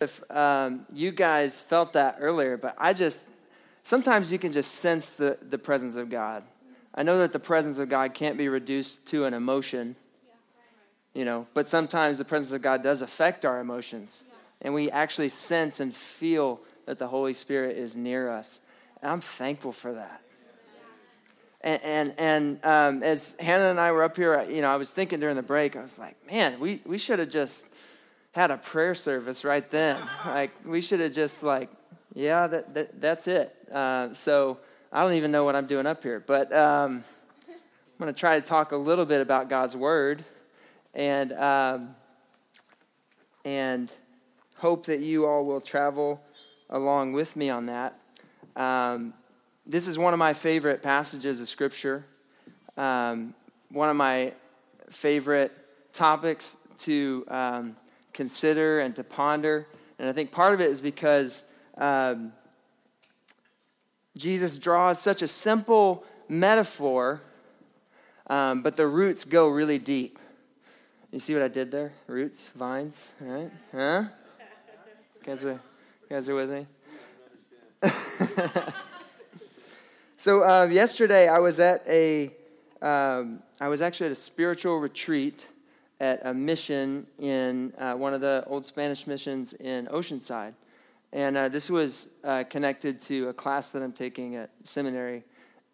if 0.00 0.22
um, 0.30 0.86
you 0.92 1.10
guys 1.10 1.60
felt 1.60 1.92
that 1.92 2.16
earlier, 2.20 2.56
but 2.56 2.74
I 2.78 2.92
just, 2.92 3.26
sometimes 3.82 4.32
you 4.32 4.38
can 4.38 4.50
just 4.50 4.76
sense 4.76 5.10
the, 5.10 5.38
the 5.42 5.58
presence 5.58 5.96
of 5.96 6.08
God. 6.08 6.42
I 6.94 7.02
know 7.02 7.18
that 7.18 7.32
the 7.32 7.38
presence 7.38 7.78
of 7.78 7.88
God 7.88 8.14
can't 8.14 8.38
be 8.38 8.48
reduced 8.48 9.06
to 9.08 9.26
an 9.26 9.34
emotion, 9.34 9.94
you 11.14 11.24
know, 11.24 11.46
but 11.54 11.66
sometimes 11.66 12.18
the 12.18 12.24
presence 12.24 12.52
of 12.52 12.62
God 12.62 12.82
does 12.82 13.02
affect 13.02 13.44
our 13.44 13.60
emotions. 13.60 14.24
And 14.62 14.74
we 14.74 14.90
actually 14.90 15.28
sense 15.28 15.80
and 15.80 15.94
feel 15.94 16.60
that 16.86 16.98
the 16.98 17.06
Holy 17.06 17.32
Spirit 17.32 17.76
is 17.76 17.96
near 17.96 18.28
us. 18.28 18.60
And 19.02 19.10
I'm 19.10 19.20
thankful 19.20 19.72
for 19.72 19.92
that. 19.94 20.20
And, 21.62 21.82
and, 21.84 22.14
and 22.18 22.64
um, 22.64 23.02
as 23.02 23.36
Hannah 23.38 23.70
and 23.70 23.78
I 23.78 23.92
were 23.92 24.02
up 24.02 24.16
here, 24.16 24.42
you 24.48 24.62
know, 24.62 24.70
I 24.70 24.76
was 24.76 24.90
thinking 24.90 25.20
during 25.20 25.36
the 25.36 25.42
break, 25.42 25.76
I 25.76 25.82
was 25.82 25.98
like, 25.98 26.16
man, 26.26 26.58
we, 26.58 26.80
we 26.86 26.96
should 26.96 27.18
have 27.18 27.28
just 27.28 27.66
had 28.32 28.50
a 28.50 28.56
prayer 28.56 28.94
service 28.94 29.44
right 29.44 29.68
then. 29.70 29.96
like 30.26 30.52
we 30.64 30.80
should 30.80 31.00
have 31.00 31.12
just 31.12 31.42
like, 31.42 31.70
yeah, 32.14 32.46
that, 32.46 32.74
that 32.74 33.00
that's 33.00 33.26
it. 33.26 33.54
Uh, 33.70 34.12
so 34.12 34.58
I 34.92 35.02
don't 35.02 35.14
even 35.14 35.30
know 35.30 35.44
what 35.44 35.56
I'm 35.56 35.66
doing 35.66 35.86
up 35.86 36.02
here, 36.02 36.22
but 36.24 36.52
um, 36.52 37.04
I'm 37.48 37.54
going 37.98 38.12
to 38.12 38.18
try 38.18 38.40
to 38.40 38.46
talk 38.46 38.72
a 38.72 38.76
little 38.76 39.04
bit 39.04 39.20
about 39.20 39.48
God's 39.48 39.76
word, 39.76 40.24
and 40.94 41.32
um, 41.34 41.94
and 43.44 43.92
hope 44.56 44.86
that 44.86 45.00
you 45.00 45.26
all 45.26 45.44
will 45.46 45.60
travel 45.60 46.20
along 46.70 47.12
with 47.12 47.36
me 47.36 47.50
on 47.50 47.66
that. 47.66 47.98
Um, 48.56 49.14
this 49.66 49.86
is 49.86 49.98
one 49.98 50.12
of 50.12 50.18
my 50.18 50.32
favorite 50.32 50.82
passages 50.82 51.40
of 51.40 51.48
Scripture. 51.48 52.04
Um, 52.76 53.34
one 53.70 53.88
of 53.88 53.96
my 53.96 54.32
favorite 54.90 55.52
topics 55.92 56.56
to 56.78 57.24
um, 57.28 57.76
consider 58.12 58.80
and 58.80 58.94
to 58.96 59.04
ponder. 59.04 59.66
And 59.98 60.08
I 60.08 60.12
think 60.12 60.32
part 60.32 60.54
of 60.54 60.60
it 60.60 60.68
is 60.68 60.80
because 60.80 61.44
um, 61.76 62.32
Jesus 64.16 64.58
draws 64.58 65.00
such 65.00 65.22
a 65.22 65.28
simple 65.28 66.04
metaphor, 66.28 67.20
um, 68.28 68.62
but 68.62 68.76
the 68.76 68.86
roots 68.86 69.24
go 69.24 69.48
really 69.48 69.78
deep. 69.78 70.18
You 71.10 71.18
see 71.18 71.34
what 71.34 71.42
I 71.42 71.48
did 71.48 71.70
there? 71.70 71.92
Roots, 72.06 72.50
vines, 72.54 72.98
all 73.20 73.28
right? 73.28 73.50
Huh? 73.72 74.04
You 75.16 75.26
guys 75.26 75.44
are, 75.44 75.52
you 75.52 75.58
guys 76.08 76.28
are 76.28 76.34
with 76.34 76.50
me? 76.50 76.66
so 80.16 80.44
uh, 80.44 80.64
yesterday 80.64 81.28
I 81.28 81.38
was 81.38 81.58
at 81.58 81.80
a, 81.88 82.30
um, 82.80 83.42
I 83.60 83.68
was 83.68 83.80
actually 83.80 84.06
at 84.06 84.12
a 84.12 84.16
spiritual 84.16 84.78
retreat 84.78 85.46
at 86.00 86.20
a 86.24 86.32
mission 86.32 87.06
in 87.18 87.72
uh, 87.78 87.94
one 87.94 88.14
of 88.14 88.22
the 88.22 88.42
old 88.46 88.64
Spanish 88.64 89.06
missions 89.06 89.52
in 89.54 89.86
Oceanside. 89.88 90.54
And 91.12 91.36
uh, 91.36 91.48
this 91.48 91.68
was 91.68 92.08
uh, 92.24 92.44
connected 92.48 93.00
to 93.02 93.28
a 93.28 93.32
class 93.32 93.70
that 93.72 93.82
I'm 93.82 93.92
taking 93.92 94.36
at 94.36 94.50
seminary. 94.64 95.24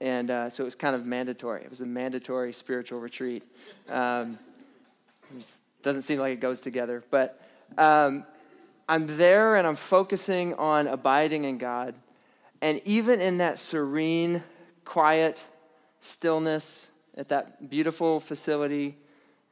And 0.01 0.31
uh, 0.31 0.51
so 0.51 0.63
it 0.63 0.67
was 0.67 0.75
kind 0.75 0.97
of 0.97 1.07
mandatory. 1.07 1.63
It 1.63 1.71
was 1.71 1.81
a 1.81 1.87
mandatory 1.87 2.53
spiritual 2.53 3.01
retreat. 3.01 3.45
Um, 3.89 4.39
doesn't 5.83 6.03
seem 6.03 6.19
like 6.19 6.33
it 6.33 6.41
goes 6.41 6.61
together. 6.61 7.05
But 7.11 7.41
um, 7.79 8.25
I'm 8.89 9.07
there 9.07 9.57
and 9.57 9.67
I'm 9.67 9.77
focusing 9.77 10.55
on 10.55 10.87
abiding 10.87 11.45
in 11.45 11.59
God. 11.59 11.95
And 12.61 12.81
even 12.85 13.21
in 13.21 13.39
that 13.39 13.59
serene, 13.59 14.43
quiet 14.85 15.45
stillness 16.01 16.91
at 17.17 17.29
that 17.29 17.71
beautiful 17.71 18.21
facility, 18.21 18.97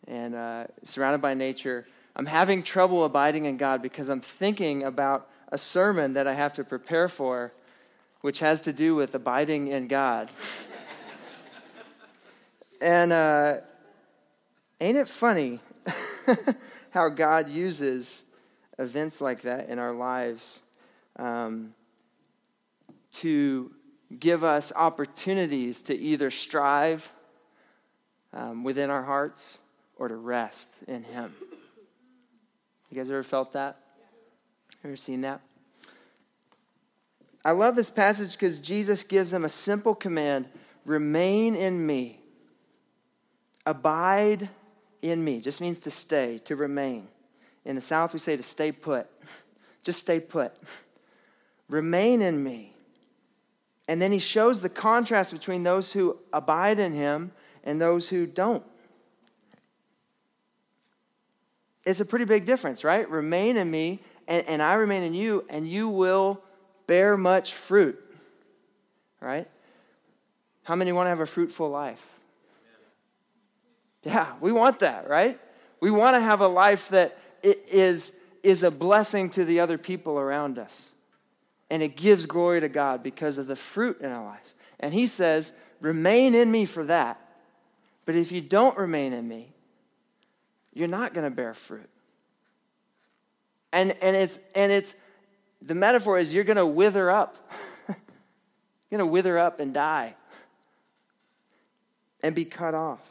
and 0.06 0.34
uh, 0.34 0.66
surrounded 0.82 1.22
by 1.22 1.34
nature. 1.34 1.86
I'm 2.16 2.26
having 2.26 2.62
trouble 2.62 3.04
abiding 3.04 3.44
in 3.44 3.56
God 3.56 3.82
because 3.82 4.08
I'm 4.08 4.20
thinking 4.20 4.84
about 4.84 5.28
a 5.48 5.58
sermon 5.58 6.14
that 6.14 6.26
I 6.26 6.34
have 6.34 6.52
to 6.54 6.64
prepare 6.64 7.08
for, 7.08 7.52
which 8.20 8.38
has 8.38 8.60
to 8.62 8.72
do 8.72 8.94
with 8.94 9.14
abiding 9.14 9.68
in 9.68 9.88
God. 9.88 10.28
and 12.80 13.12
uh, 13.12 13.54
ain't 14.80 14.96
it 14.96 15.08
funny 15.08 15.60
how 16.90 17.08
God 17.08 17.48
uses 17.48 18.24
events 18.78 19.20
like 19.20 19.42
that 19.42 19.68
in 19.68 19.78
our 19.78 19.92
lives 19.92 20.62
um, 21.16 21.74
to 23.12 23.72
give 24.18 24.44
us 24.44 24.72
opportunities 24.74 25.82
to 25.82 25.94
either 25.94 26.30
strive 26.30 27.12
um, 28.32 28.64
within 28.64 28.90
our 28.90 29.02
hearts 29.02 29.58
or 29.96 30.08
to 30.08 30.16
rest 30.16 30.76
in 30.86 31.02
Him. 31.02 31.32
You 32.90 32.96
guys 32.96 33.10
ever 33.10 33.22
felt 33.22 33.52
that? 33.52 33.78
Ever 34.84 34.96
seen 34.96 35.22
that? 35.22 35.40
I 37.44 37.50
love 37.50 37.76
this 37.76 37.90
passage 37.90 38.32
because 38.32 38.60
Jesus 38.60 39.02
gives 39.02 39.30
them 39.30 39.44
a 39.44 39.48
simple 39.48 39.94
command 39.94 40.48
remain 40.84 41.54
in 41.54 41.86
me, 41.86 42.20
abide 43.66 44.48
in 45.02 45.22
me. 45.22 45.40
Just 45.40 45.60
means 45.60 45.80
to 45.80 45.90
stay, 45.90 46.38
to 46.44 46.56
remain. 46.56 47.08
In 47.64 47.74
the 47.74 47.80
South, 47.80 48.12
we 48.12 48.18
say 48.18 48.36
to 48.36 48.42
stay 48.42 48.72
put. 48.72 49.06
Just 49.82 50.00
stay 50.00 50.20
put. 50.20 50.52
Remain 51.68 52.22
in 52.22 52.42
me. 52.42 52.72
And 53.88 54.00
then 54.00 54.12
he 54.12 54.18
shows 54.18 54.60
the 54.60 54.68
contrast 54.68 55.32
between 55.32 55.62
those 55.62 55.92
who 55.92 56.18
abide 56.32 56.78
in 56.78 56.92
him 56.92 57.32
and 57.64 57.80
those 57.80 58.08
who 58.08 58.26
don't. 58.26 58.64
It's 61.84 62.00
a 62.00 62.04
pretty 62.04 62.24
big 62.24 62.46
difference, 62.46 62.84
right? 62.84 63.08
Remain 63.08 63.56
in 63.56 63.70
me, 63.70 64.00
and, 64.26 64.46
and 64.48 64.62
I 64.62 64.74
remain 64.74 65.02
in 65.02 65.14
you, 65.14 65.44
and 65.50 65.66
you 65.66 65.88
will 65.88 66.42
bear 66.86 67.16
much 67.16 67.54
fruit, 67.54 67.98
right? 69.20 69.46
How 70.64 70.74
many 70.76 70.92
want 70.92 71.06
to 71.06 71.10
have 71.10 71.20
a 71.20 71.26
fruitful 71.26 71.68
life? 71.68 72.06
Yeah, 74.02 74.34
we 74.40 74.52
want 74.52 74.80
that, 74.80 75.08
right? 75.08 75.38
We 75.80 75.90
want 75.90 76.16
to 76.16 76.20
have 76.20 76.40
a 76.40 76.48
life 76.48 76.88
that 76.90 77.18
is, 77.42 78.18
is 78.42 78.62
a 78.62 78.70
blessing 78.70 79.30
to 79.30 79.44
the 79.44 79.60
other 79.60 79.78
people 79.78 80.18
around 80.18 80.58
us. 80.58 80.90
And 81.70 81.82
it 81.82 81.96
gives 81.96 82.26
glory 82.26 82.60
to 82.60 82.68
God 82.68 83.02
because 83.02 83.38
of 83.38 83.46
the 83.46 83.56
fruit 83.56 84.00
in 84.00 84.10
our 84.10 84.24
lives. 84.24 84.54
And 84.80 84.92
he 84.92 85.06
says, 85.06 85.52
remain 85.80 86.34
in 86.34 86.50
me 86.50 86.66
for 86.66 86.84
that. 86.84 87.18
But 88.04 88.14
if 88.14 88.30
you 88.30 88.42
don't 88.42 88.76
remain 88.76 89.14
in 89.14 89.26
me, 89.26 89.53
you're 90.74 90.88
not 90.88 91.14
going 91.14 91.24
to 91.24 91.34
bear 91.34 91.54
fruit. 91.54 91.88
And, 93.72 93.92
and, 94.02 94.14
it's, 94.14 94.38
and 94.54 94.70
it's, 94.70 94.94
the 95.62 95.74
metaphor 95.74 96.18
is 96.18 96.34
you're 96.34 96.44
going 96.44 96.56
to 96.56 96.66
wither 96.66 97.10
up. 97.10 97.36
you're 97.88 98.98
going 98.98 99.00
to 99.00 99.06
wither 99.06 99.38
up 99.38 99.60
and 99.60 99.72
die 99.72 100.14
and 102.22 102.34
be 102.34 102.44
cut 102.44 102.74
off. 102.74 103.10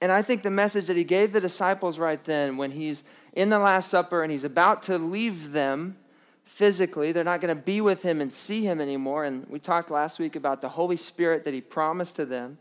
And 0.00 0.12
I 0.12 0.22
think 0.22 0.42
the 0.42 0.50
message 0.50 0.86
that 0.86 0.96
he 0.96 1.04
gave 1.04 1.32
the 1.32 1.40
disciples 1.40 1.98
right 1.98 2.22
then 2.24 2.56
when 2.56 2.70
he's 2.70 3.04
in 3.32 3.50
the 3.50 3.58
Last 3.58 3.88
Supper 3.88 4.22
and 4.22 4.30
he's 4.30 4.44
about 4.44 4.82
to 4.84 4.98
leave 4.98 5.52
them 5.52 5.96
physically, 6.44 7.12
they're 7.12 7.24
not 7.24 7.40
going 7.40 7.54
to 7.56 7.62
be 7.62 7.80
with 7.80 8.02
him 8.02 8.20
and 8.20 8.30
see 8.30 8.62
him 8.62 8.80
anymore. 8.80 9.24
And 9.24 9.48
we 9.48 9.58
talked 9.58 9.90
last 9.90 10.18
week 10.18 10.36
about 10.36 10.60
the 10.60 10.68
Holy 10.68 10.96
Spirit 10.96 11.44
that 11.44 11.54
he 11.54 11.60
promised 11.60 12.16
to 12.16 12.24
them. 12.24 12.58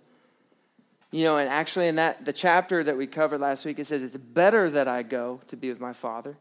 You 1.12 1.24
know, 1.24 1.38
and 1.38 1.48
actually 1.48 1.88
in 1.88 1.96
that 1.96 2.26
the 2.26 2.34
chapter 2.34 2.84
that 2.84 2.98
we 2.98 3.08
covered 3.08 3.40
last 3.40 3.64
week, 3.66 3.80
it 3.80 3.86
says 3.86 4.04
it's 4.04 4.18
better 4.18 4.70
that 4.70 4.88
I 4.88 5.04
go 5.04 5.40
to 5.48 5.56
be 5.56 5.70
with 5.70 5.80
my 5.80 5.94
Father. 5.94 6.38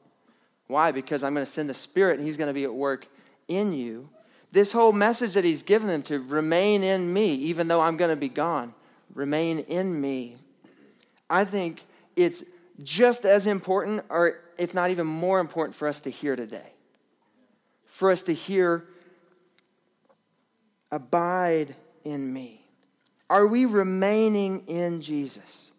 Why? 0.66 0.90
Because 0.90 1.22
I'm 1.22 1.34
going 1.34 1.46
to 1.46 1.50
send 1.50 1.68
the 1.68 1.74
Spirit 1.74 2.18
and 2.18 2.26
He's 2.26 2.36
going 2.36 2.48
to 2.48 2.54
be 2.54 2.64
at 2.64 2.74
work 2.74 3.06
in 3.46 3.72
you. 3.72 4.08
This 4.50 4.72
whole 4.72 4.92
message 4.92 5.34
that 5.34 5.44
He's 5.44 5.62
given 5.62 5.86
them 5.86 6.02
to 6.04 6.20
remain 6.20 6.82
in 6.82 7.12
me, 7.12 7.34
even 7.34 7.68
though 7.68 7.80
I'm 7.80 7.96
going 7.96 8.10
to 8.10 8.16
be 8.20 8.28
gone, 8.28 8.74
remain 9.14 9.60
in 9.60 10.00
me. 10.00 10.36
I 11.30 11.44
think 11.44 11.84
it's 12.16 12.44
just 12.82 13.24
as 13.24 13.46
important, 13.46 14.04
or 14.08 14.40
if 14.58 14.74
not 14.74 14.90
even 14.90 15.06
more 15.06 15.38
important, 15.38 15.76
for 15.76 15.86
us 15.86 16.00
to 16.00 16.10
hear 16.10 16.34
today. 16.34 16.72
For 17.86 18.10
us 18.10 18.22
to 18.22 18.34
hear, 18.34 18.84
abide 20.90 21.74
in 22.04 22.32
me. 22.32 22.65
Are 23.28 23.46
we 23.46 23.64
remaining 23.64 24.64
in 24.66 25.00
Jesus? 25.00 25.70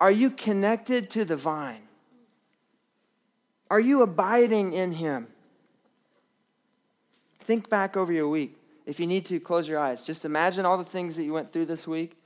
Are 0.00 0.10
you 0.10 0.30
connected 0.30 1.10
to 1.10 1.24
the 1.24 1.36
vine? 1.36 1.82
Are 3.70 3.80
you 3.80 4.02
abiding 4.02 4.72
in 4.72 4.92
Him? 4.92 5.28
Think 7.40 7.68
back 7.68 7.96
over 7.96 8.12
your 8.12 8.28
week. 8.28 8.56
If 8.86 8.98
you 8.98 9.06
need 9.06 9.24
to, 9.26 9.38
close 9.40 9.68
your 9.68 9.78
eyes. 9.78 10.04
Just 10.04 10.24
imagine 10.24 10.66
all 10.66 10.76
the 10.76 10.84
things 10.84 11.16
that 11.16 11.24
you 11.24 11.32
went 11.32 11.52
through 11.52 11.66
this 11.66 11.86
week. 11.86 12.16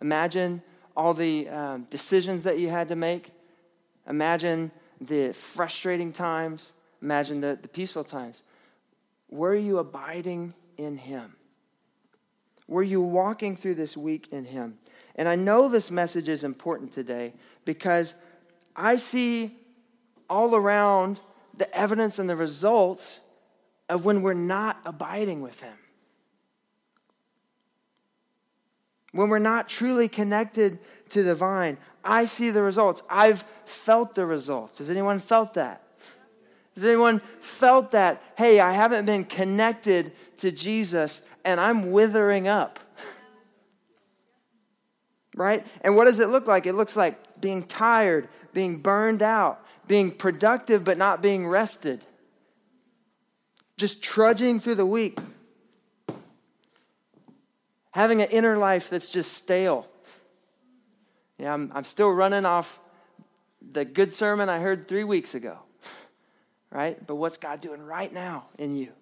Imagine 0.00 0.62
all 0.96 1.14
the 1.14 1.48
um, 1.48 1.86
decisions 1.90 2.42
that 2.44 2.58
you 2.58 2.68
had 2.68 2.88
to 2.88 2.96
make. 2.96 3.30
Imagine 4.08 4.70
the 5.00 5.32
frustrating 5.32 6.12
times. 6.12 6.72
Imagine 7.00 7.40
the, 7.40 7.58
the 7.60 7.68
peaceful 7.68 8.04
times. 8.04 8.44
Were 9.30 9.54
you 9.54 9.78
abiding 9.78 10.54
in 10.76 10.96
Him? 10.96 11.34
Were 12.72 12.82
you 12.82 13.02
walking 13.02 13.54
through 13.54 13.74
this 13.74 13.98
week 13.98 14.28
in 14.32 14.46
Him? 14.46 14.78
And 15.16 15.28
I 15.28 15.34
know 15.34 15.68
this 15.68 15.90
message 15.90 16.26
is 16.26 16.42
important 16.42 16.90
today 16.90 17.34
because 17.66 18.14
I 18.74 18.96
see 18.96 19.54
all 20.30 20.56
around 20.56 21.20
the 21.54 21.70
evidence 21.76 22.18
and 22.18 22.30
the 22.30 22.34
results 22.34 23.20
of 23.90 24.06
when 24.06 24.22
we're 24.22 24.32
not 24.32 24.78
abiding 24.86 25.42
with 25.42 25.60
Him. 25.60 25.76
When 29.12 29.28
we're 29.28 29.38
not 29.38 29.68
truly 29.68 30.08
connected 30.08 30.78
to 31.10 31.22
the 31.22 31.34
vine, 31.34 31.76
I 32.02 32.24
see 32.24 32.48
the 32.48 32.62
results. 32.62 33.02
I've 33.10 33.42
felt 33.66 34.14
the 34.14 34.24
results. 34.24 34.78
Has 34.78 34.88
anyone 34.88 35.18
felt 35.18 35.52
that? 35.54 35.82
Has 36.76 36.86
anyone 36.86 37.18
felt 37.18 37.90
that? 37.90 38.22
Hey, 38.38 38.60
I 38.60 38.72
haven't 38.72 39.04
been 39.04 39.24
connected 39.24 40.12
to 40.38 40.50
Jesus 40.50 41.26
and 41.44 41.60
I'm 41.60 41.92
withering 41.92 42.48
up. 42.48 42.78
Right? 45.34 45.66
And 45.82 45.96
what 45.96 46.04
does 46.06 46.20
it 46.20 46.28
look 46.28 46.46
like? 46.46 46.66
It 46.66 46.74
looks 46.74 46.94
like 46.94 47.40
being 47.40 47.62
tired, 47.62 48.28
being 48.52 48.78
burned 48.78 49.22
out, 49.22 49.64
being 49.86 50.10
productive 50.10 50.84
but 50.84 50.98
not 50.98 51.22
being 51.22 51.46
rested, 51.46 52.04
just 53.76 54.02
trudging 54.02 54.60
through 54.60 54.76
the 54.76 54.86
week, 54.86 55.18
having 57.92 58.22
an 58.22 58.28
inner 58.30 58.56
life 58.56 58.90
that's 58.90 59.08
just 59.08 59.32
stale. 59.32 59.88
Yeah, 61.38 61.54
I'm, 61.54 61.72
I'm 61.74 61.84
still 61.84 62.10
running 62.10 62.44
off 62.44 62.78
the 63.60 63.84
good 63.84 64.12
sermon 64.12 64.48
I 64.48 64.58
heard 64.60 64.86
three 64.86 65.04
weeks 65.04 65.34
ago, 65.34 65.58
right? 66.70 67.04
But 67.06 67.16
what's 67.16 67.36
God 67.36 67.60
doing 67.60 67.82
right 67.82 68.12
now 68.12 68.44
in 68.58 68.76
you? 68.76 68.92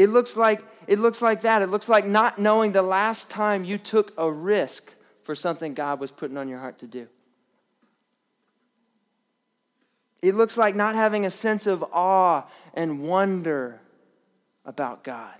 It 0.00 0.08
looks 0.08 0.34
like 0.34 0.64
it 0.88 0.98
looks 0.98 1.20
like 1.20 1.42
that. 1.42 1.60
It 1.60 1.66
looks 1.66 1.86
like 1.86 2.06
not 2.06 2.38
knowing 2.38 2.72
the 2.72 2.80
last 2.80 3.28
time 3.28 3.66
you 3.66 3.76
took 3.76 4.14
a 4.16 4.32
risk 4.32 4.90
for 5.24 5.34
something 5.34 5.74
God 5.74 6.00
was 6.00 6.10
putting 6.10 6.38
on 6.38 6.48
your 6.48 6.58
heart 6.58 6.78
to 6.78 6.86
do. 6.86 7.06
It 10.22 10.34
looks 10.34 10.56
like 10.56 10.74
not 10.74 10.94
having 10.94 11.26
a 11.26 11.30
sense 11.30 11.66
of 11.66 11.84
awe 11.92 12.44
and 12.72 13.06
wonder 13.06 13.78
about 14.64 15.04
God. 15.04 15.36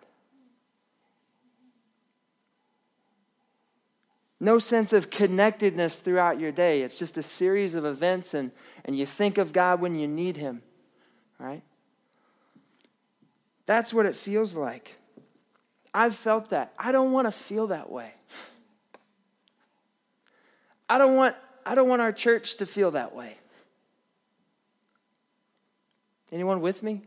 No 4.39 4.59
sense 4.59 4.93
of 4.93 5.11
connectedness 5.11 6.01
throughout 6.01 6.39
your 6.39 6.53
day. 6.53 6.83
It's 6.83 6.99
just 6.99 7.17
a 7.17 7.23
series 7.23 7.75
of 7.75 7.87
events, 7.87 8.35
and, 8.35 8.53
and 8.85 8.95
you 8.95 9.07
think 9.07 9.39
of 9.39 9.55
God 9.55 9.81
when 9.81 9.99
you 9.99 10.07
need 10.07 10.37
Him, 10.37 10.63
right? 11.39 11.63
That's 13.67 13.93
what 13.93 14.07
it 14.07 14.15
feels 14.15 14.55
like. 14.55 14.97
I've 15.93 16.15
felt 16.15 16.51
that. 16.51 16.73
I 16.79 16.93
don't 16.93 17.13
want 17.13 17.27
to 17.27 17.33
feel 17.33 17.69
that 17.69 17.91
way. 17.91 18.13
I 20.89 20.99
don't 20.99 21.15
want, 21.15 21.37
I 21.65 21.75
don't 21.75 21.89
want 21.89 22.03
our 22.03 22.13
church 22.13 22.57
to 22.57 22.67
feel 22.67 22.93
that 22.93 23.15
way. 23.15 23.37
Anyone 26.33 26.61
with 26.61 26.83
me? 26.83 27.03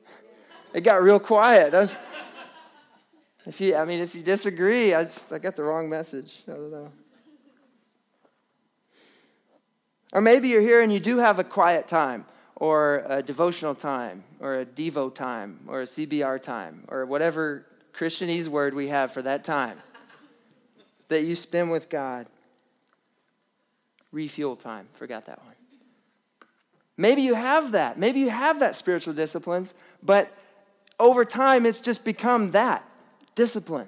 It 0.73 0.81
got 0.81 1.01
real 1.01 1.19
quiet. 1.19 1.73
Was, 1.73 1.97
if 3.45 3.59
you, 3.61 3.75
I 3.75 3.85
mean, 3.85 3.99
if 3.99 4.15
you 4.15 4.21
disagree, 4.21 4.93
I, 4.93 5.03
just, 5.03 5.31
I 5.31 5.39
got 5.39 5.55
the 5.55 5.63
wrong 5.63 5.89
message. 5.89 6.41
I 6.47 6.51
don't 6.51 6.71
know. 6.71 6.91
Or 10.13 10.21
maybe 10.21 10.49
you're 10.49 10.61
here 10.61 10.81
and 10.81 10.91
you 10.91 10.99
do 10.99 11.17
have 11.17 11.39
a 11.39 11.43
quiet 11.43 11.87
time 11.87 12.25
or 12.55 13.03
a 13.07 13.21
devotional 13.21 13.75
time, 13.75 14.23
or 14.39 14.59
a 14.59 14.65
Devo 14.65 15.13
time, 15.13 15.59
or 15.67 15.81
a 15.81 15.85
CBR 15.85 16.41
time, 16.41 16.83
or 16.87 17.05
whatever 17.05 17.65
Christianese 17.93 18.47
word 18.47 18.73
we 18.73 18.87
have 18.87 19.11
for 19.11 19.21
that 19.21 19.43
time 19.43 19.77
that 21.07 21.23
you 21.23 21.35
spend 21.35 21.71
with 21.71 21.89
God. 21.89 22.27
Refuel 24.11 24.55
time. 24.55 24.87
Forgot 24.93 25.25
that 25.25 25.43
one. 25.43 25.55
Maybe 26.97 27.23
you 27.23 27.33
have 27.33 27.71
that. 27.71 27.97
Maybe 27.97 28.19
you 28.19 28.29
have 28.29 28.59
that 28.59 28.75
spiritual 28.75 29.13
disciplines, 29.13 29.73
but 30.03 30.31
over 30.99 31.25
time 31.25 31.65
it's 31.65 31.79
just 31.79 32.05
become 32.05 32.51
that 32.51 32.87
discipline. 33.35 33.87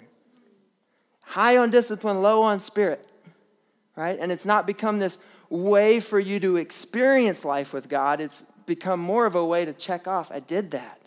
High 1.21 1.57
on 1.57 1.69
discipline, 1.69 2.21
low 2.21 2.41
on 2.41 2.59
spirit. 2.59 3.05
Right? 3.95 4.17
And 4.19 4.31
it's 4.31 4.45
not 4.45 4.67
become 4.67 4.99
this 4.99 5.17
way 5.49 5.99
for 5.99 6.19
you 6.19 6.39
to 6.39 6.57
experience 6.57 7.45
life 7.45 7.71
with 7.71 7.87
God. 7.87 8.19
It's 8.19 8.43
become 8.65 8.99
more 8.99 9.25
of 9.25 9.35
a 9.35 9.45
way 9.45 9.65
to 9.65 9.73
check 9.73 10.07
off 10.07 10.31
I 10.31 10.39
did 10.39 10.71
that. 10.71 11.01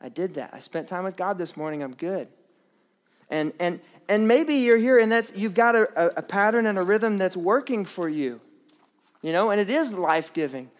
I 0.00 0.08
did 0.08 0.34
that. 0.34 0.50
I 0.52 0.58
spent 0.58 0.88
time 0.88 1.04
with 1.04 1.16
God 1.16 1.38
this 1.38 1.56
morning. 1.56 1.82
I'm 1.82 1.94
good. 1.94 2.28
And 3.30 3.52
and 3.58 3.80
and 4.08 4.28
maybe 4.28 4.54
you're 4.54 4.76
here 4.76 4.98
and 4.98 5.10
that's 5.10 5.34
you've 5.34 5.54
got 5.54 5.74
a, 5.74 6.18
a 6.18 6.22
pattern 6.22 6.66
and 6.66 6.78
a 6.78 6.82
rhythm 6.82 7.18
that's 7.18 7.36
working 7.36 7.84
for 7.84 8.08
you. 8.08 8.40
You 9.22 9.32
know, 9.32 9.50
and 9.50 9.60
it 9.60 9.70
is 9.70 9.92
life-giving. 9.92 10.70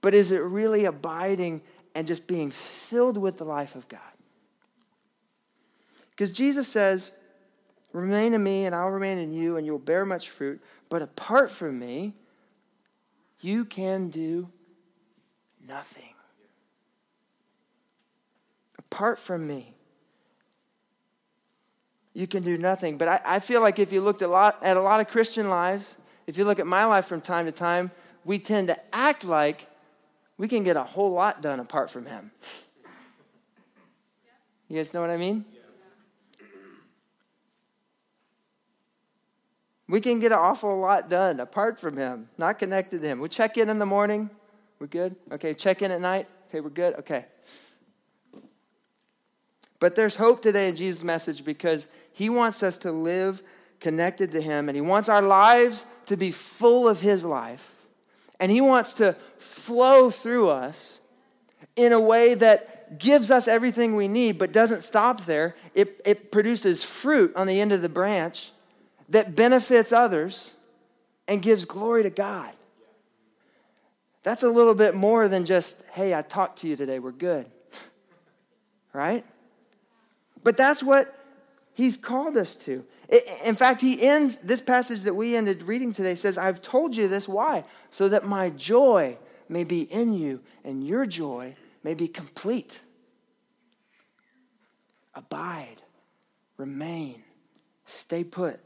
But 0.00 0.14
is 0.14 0.30
it 0.30 0.38
really 0.38 0.84
abiding 0.84 1.60
and 1.94 2.06
just 2.06 2.26
being 2.26 2.50
filled 2.50 3.18
with 3.18 3.36
the 3.38 3.44
life 3.44 3.74
of 3.74 3.88
God? 3.88 4.00
Because 6.10 6.32
Jesus 6.32 6.68
says, 6.68 7.12
Remain 7.92 8.34
in 8.34 8.42
me, 8.42 8.66
and 8.66 8.74
I'll 8.74 8.90
remain 8.90 9.18
in 9.18 9.32
you, 9.32 9.56
and 9.56 9.64
you'll 9.64 9.78
bear 9.78 10.04
much 10.04 10.28
fruit. 10.28 10.60
But 10.88 11.02
apart 11.02 11.50
from 11.50 11.78
me, 11.78 12.14
you 13.40 13.64
can 13.64 14.10
do 14.10 14.48
nothing. 15.66 16.14
Apart 18.78 19.18
from 19.18 19.46
me, 19.46 19.74
you 22.14 22.26
can 22.26 22.42
do 22.42 22.58
nothing. 22.58 22.98
But 22.98 23.08
I, 23.08 23.20
I 23.24 23.38
feel 23.38 23.60
like 23.60 23.78
if 23.78 23.92
you 23.92 24.00
looked 24.00 24.22
a 24.22 24.28
lot, 24.28 24.58
at 24.62 24.76
a 24.76 24.80
lot 24.80 25.00
of 25.00 25.08
Christian 25.08 25.48
lives, 25.48 25.96
if 26.26 26.36
you 26.36 26.44
look 26.44 26.58
at 26.58 26.66
my 26.66 26.84
life 26.84 27.06
from 27.06 27.20
time 27.20 27.46
to 27.46 27.52
time, 27.52 27.90
we 28.24 28.38
tend 28.38 28.68
to 28.68 28.78
act 28.92 29.24
like 29.24 29.68
we 30.36 30.48
can 30.48 30.64
get 30.64 30.76
a 30.76 30.82
whole 30.82 31.12
lot 31.12 31.42
done 31.42 31.60
apart 31.60 31.90
from 31.90 32.06
Him. 32.06 32.30
You 34.68 34.76
guys 34.76 34.92
know 34.92 35.00
what 35.00 35.10
I 35.10 35.16
mean? 35.16 35.44
We 39.88 40.00
can 40.00 40.20
get 40.20 40.32
an 40.32 40.38
awful 40.38 40.78
lot 40.78 41.08
done 41.08 41.40
apart 41.40 41.80
from 41.80 41.96
Him, 41.96 42.28
not 42.36 42.58
connected 42.58 43.00
to 43.00 43.08
Him. 43.08 43.20
We 43.20 43.28
check 43.28 43.56
in 43.56 43.70
in 43.70 43.78
the 43.78 43.86
morning. 43.86 44.28
We're 44.78 44.86
good? 44.86 45.16
Okay, 45.32 45.54
check 45.54 45.80
in 45.82 45.90
at 45.90 46.00
night. 46.00 46.28
Okay, 46.48 46.60
we're 46.60 46.68
good? 46.68 46.94
Okay. 46.96 47.24
But 49.80 49.96
there's 49.96 50.16
hope 50.16 50.42
today 50.42 50.68
in 50.68 50.76
Jesus' 50.76 51.02
message 51.02 51.44
because 51.44 51.86
He 52.12 52.28
wants 52.28 52.62
us 52.62 52.76
to 52.78 52.92
live 52.92 53.42
connected 53.80 54.32
to 54.32 54.42
Him 54.42 54.68
and 54.68 54.76
He 54.76 54.82
wants 54.82 55.08
our 55.08 55.22
lives 55.22 55.86
to 56.06 56.16
be 56.16 56.32
full 56.32 56.86
of 56.86 57.00
His 57.00 57.24
life. 57.24 57.72
And 58.40 58.52
He 58.52 58.60
wants 58.60 58.94
to 58.94 59.14
flow 59.38 60.10
through 60.10 60.50
us 60.50 60.98
in 61.76 61.92
a 61.92 62.00
way 62.00 62.34
that 62.34 62.98
gives 62.98 63.30
us 63.30 63.48
everything 63.48 63.96
we 63.96 64.08
need 64.08 64.38
but 64.38 64.52
doesn't 64.52 64.82
stop 64.82 65.24
there. 65.24 65.54
It, 65.74 66.00
it 66.04 66.30
produces 66.30 66.82
fruit 66.82 67.34
on 67.36 67.46
the 67.46 67.60
end 67.60 67.72
of 67.72 67.80
the 67.80 67.88
branch 67.88 68.50
that 69.08 69.34
benefits 69.34 69.92
others 69.92 70.54
and 71.26 71.42
gives 71.42 71.64
glory 71.64 72.02
to 72.02 72.10
God. 72.10 72.52
That's 74.22 74.42
a 74.42 74.48
little 74.48 74.74
bit 74.74 74.94
more 74.94 75.28
than 75.28 75.44
just, 75.44 75.82
hey, 75.92 76.14
I 76.14 76.22
talked 76.22 76.58
to 76.58 76.68
you 76.68 76.76
today, 76.76 76.98
we're 76.98 77.12
good. 77.12 77.46
right? 78.92 79.24
But 80.42 80.56
that's 80.56 80.82
what 80.82 81.14
he's 81.74 81.96
called 81.96 82.36
us 82.36 82.56
to. 82.56 82.84
In 83.44 83.54
fact, 83.54 83.80
he 83.80 84.02
ends 84.02 84.38
this 84.38 84.60
passage 84.60 85.02
that 85.02 85.14
we 85.14 85.34
ended 85.34 85.62
reading 85.62 85.92
today 85.92 86.14
says, 86.14 86.36
I've 86.36 86.60
told 86.60 86.94
you 86.94 87.08
this. 87.08 87.26
Why? 87.26 87.64
So 87.90 88.08
that 88.10 88.26
my 88.26 88.50
joy 88.50 89.16
may 89.48 89.64
be 89.64 89.82
in 89.82 90.12
you 90.12 90.42
and 90.64 90.86
your 90.86 91.06
joy 91.06 91.56
may 91.82 91.94
be 91.94 92.08
complete. 92.08 92.78
Abide, 95.14 95.76
remain, 96.58 97.22
stay 97.86 98.24
put 98.24 98.60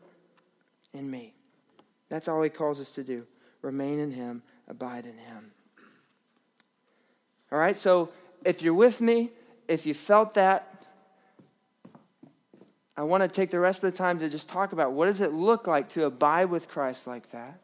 in 0.92 1.10
me. 1.10 1.34
That's 2.08 2.28
all 2.28 2.42
he 2.42 2.50
calls 2.50 2.80
us 2.80 2.92
to 2.92 3.04
do. 3.04 3.26
Remain 3.62 3.98
in 3.98 4.10
him, 4.10 4.42
abide 4.68 5.06
in 5.06 5.16
him. 5.16 5.50
All 7.50 7.58
right, 7.58 7.76
so 7.76 8.10
if 8.44 8.62
you're 8.62 8.74
with 8.74 9.00
me, 9.00 9.30
if 9.68 9.86
you 9.86 9.94
felt 9.94 10.34
that, 10.34 10.68
I 12.96 13.02
want 13.04 13.22
to 13.22 13.28
take 13.28 13.50
the 13.50 13.58
rest 13.58 13.82
of 13.82 13.90
the 13.90 13.96
time 13.96 14.18
to 14.18 14.28
just 14.28 14.48
talk 14.48 14.72
about 14.72 14.92
what 14.92 15.06
does 15.06 15.20
it 15.20 15.32
look 15.32 15.66
like 15.66 15.88
to 15.90 16.04
abide 16.04 16.46
with 16.46 16.68
Christ 16.68 17.06
like 17.06 17.30
that? 17.30 17.58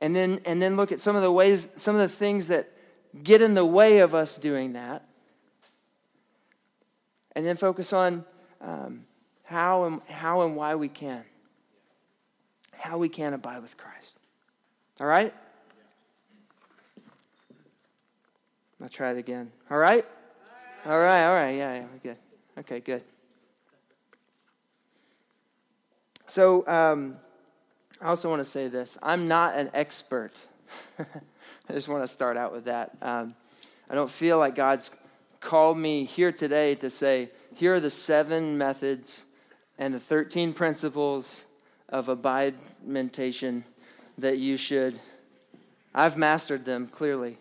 And 0.00 0.16
then 0.16 0.38
and 0.46 0.62
then 0.62 0.76
look 0.76 0.92
at 0.92 1.00
some 1.00 1.14
of 1.14 1.20
the 1.20 1.30
ways 1.30 1.68
some 1.76 1.94
of 1.94 2.00
the 2.00 2.08
things 2.08 2.48
that 2.48 2.66
get 3.22 3.42
in 3.42 3.52
the 3.52 3.66
way 3.66 3.98
of 3.98 4.14
us 4.14 4.38
doing 4.38 4.72
that. 4.72 5.04
And 7.36 7.44
then 7.44 7.56
focus 7.56 7.92
on 7.92 8.24
um, 8.62 9.04
how 9.44 9.84
and 9.84 10.00
how 10.08 10.40
and 10.42 10.56
why 10.56 10.74
we 10.74 10.88
can 10.88 11.24
how 12.80 12.98
we 12.98 13.08
can 13.08 13.34
abide 13.34 13.62
with 13.62 13.76
Christ. 13.76 14.18
All 15.00 15.06
right? 15.06 15.32
I'll 18.82 18.88
try 18.88 19.10
it 19.10 19.18
again. 19.18 19.50
All 19.70 19.78
right? 19.78 20.04
All 20.86 20.98
right, 20.98 21.26
all 21.26 21.34
right. 21.34 21.50
Yeah, 21.56 21.74
yeah, 21.74 21.84
good. 22.02 22.16
Okay, 22.58 22.80
good. 22.80 23.02
So, 26.26 26.66
um, 26.66 27.16
I 28.00 28.06
also 28.06 28.30
want 28.30 28.40
to 28.40 28.48
say 28.48 28.68
this 28.68 28.96
I'm 29.02 29.28
not 29.28 29.56
an 29.56 29.70
expert. 29.74 30.40
I 30.98 31.72
just 31.72 31.88
want 31.88 32.02
to 32.02 32.08
start 32.08 32.36
out 32.36 32.52
with 32.52 32.64
that. 32.64 32.96
Um, 33.02 33.34
I 33.90 33.94
don't 33.94 34.10
feel 34.10 34.38
like 34.38 34.54
God's 34.54 34.90
called 35.40 35.76
me 35.76 36.04
here 36.04 36.32
today 36.32 36.74
to 36.76 36.88
say, 36.88 37.30
here 37.54 37.74
are 37.74 37.80
the 37.80 37.90
seven 37.90 38.56
methods 38.56 39.24
and 39.78 39.92
the 39.92 39.98
13 39.98 40.52
principles 40.52 41.46
of 41.90 42.06
abidementation 42.06 43.62
that 44.18 44.38
you 44.38 44.56
should. 44.56 44.98
I've 45.94 46.16
mastered 46.16 46.64
them 46.64 46.86
clearly, 46.86 47.36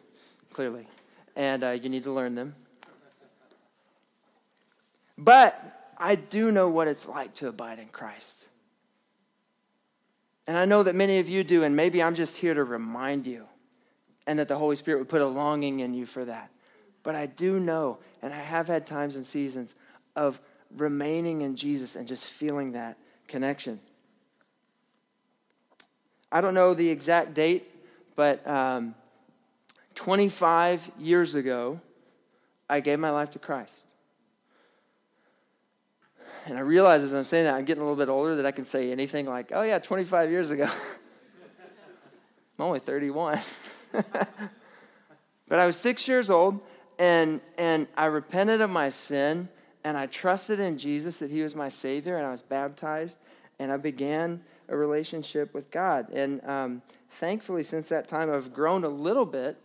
clearly, 0.51 0.87
and 1.35 1.63
uh, 1.63 1.69
you 1.71 1.89
need 1.89 2.03
to 2.03 2.11
learn 2.11 2.35
them. 2.35 2.55
But 5.17 5.61
I 5.97 6.15
do 6.15 6.51
know 6.51 6.69
what 6.69 6.87
it's 6.87 7.07
like 7.07 7.33
to 7.35 7.47
abide 7.47 7.79
in 7.79 7.87
Christ. 7.87 8.45
And 10.47 10.57
I 10.57 10.65
know 10.65 10.81
that 10.83 10.95
many 10.95 11.19
of 11.19 11.29
you 11.29 11.43
do, 11.43 11.63
and 11.63 11.75
maybe 11.75 12.01
I'm 12.01 12.15
just 12.15 12.37
here 12.37 12.53
to 12.53 12.63
remind 12.63 13.27
you, 13.27 13.45
and 14.25 14.39
that 14.39 14.47
the 14.47 14.57
Holy 14.57 14.75
Spirit 14.75 14.99
would 14.99 15.09
put 15.09 15.21
a 15.21 15.27
longing 15.27 15.81
in 15.81 15.93
you 15.93 16.05
for 16.05 16.25
that. 16.25 16.49
But 17.03 17.15
I 17.15 17.27
do 17.27 17.59
know, 17.59 17.99
and 18.21 18.33
I 18.33 18.37
have 18.37 18.67
had 18.67 18.87
times 18.87 19.15
and 19.15 19.25
seasons 19.25 19.75
of 20.15 20.39
remaining 20.75 21.41
in 21.41 21.55
Jesus 21.55 21.95
and 21.95 22.07
just 22.07 22.25
feeling 22.25 22.71
that 22.71 22.97
connection. 23.27 23.79
I 26.31 26.41
don't 26.41 26.53
know 26.53 26.73
the 26.73 26.89
exact 26.89 27.33
date, 27.33 27.63
but 28.15 28.45
um, 28.47 28.93
25 29.95 30.91
years 30.99 31.35
ago, 31.35 31.79
I 32.69 32.79
gave 32.79 32.99
my 32.99 33.09
life 33.09 33.31
to 33.31 33.39
Christ. 33.39 33.87
And 36.45 36.57
I 36.57 36.61
realize 36.61 37.03
as 37.03 37.13
I'm 37.13 37.23
saying 37.23 37.45
that, 37.45 37.55
I'm 37.55 37.65
getting 37.65 37.81
a 37.81 37.85
little 37.85 37.97
bit 37.97 38.09
older 38.09 38.35
that 38.35 38.45
I 38.45 38.51
can 38.51 38.63
say 38.63 38.91
anything 38.91 39.25
like, 39.25 39.51
oh, 39.53 39.61
yeah, 39.61 39.79
25 39.79 40.29
years 40.29 40.51
ago. 40.51 40.67
I'm 42.59 42.65
only 42.65 42.79
31. 42.79 43.39
but 43.91 45.59
I 45.59 45.65
was 45.65 45.75
six 45.75 46.07
years 46.07 46.29
old, 46.29 46.59
and, 46.97 47.41
and 47.57 47.87
I 47.97 48.05
repented 48.05 48.61
of 48.61 48.69
my 48.69 48.89
sin, 48.89 49.49
and 49.83 49.97
I 49.97 50.05
trusted 50.05 50.59
in 50.59 50.77
Jesus 50.77 51.17
that 51.17 51.31
He 51.31 51.41
was 51.41 51.55
my 51.55 51.69
Savior, 51.69 52.17
and 52.17 52.25
I 52.25 52.31
was 52.31 52.41
baptized, 52.41 53.17
and 53.59 53.71
I 53.71 53.77
began 53.77 54.41
a 54.69 54.77
relationship 54.77 55.53
with 55.53 55.71
God. 55.71 56.09
And 56.13 56.41
um, 56.45 56.81
thankfully, 57.11 57.63
since 57.63 57.89
that 57.89 58.07
time, 58.07 58.31
I've 58.31 58.53
grown 58.53 58.83
a 58.83 58.89
little 58.89 59.25
bit 59.25 59.57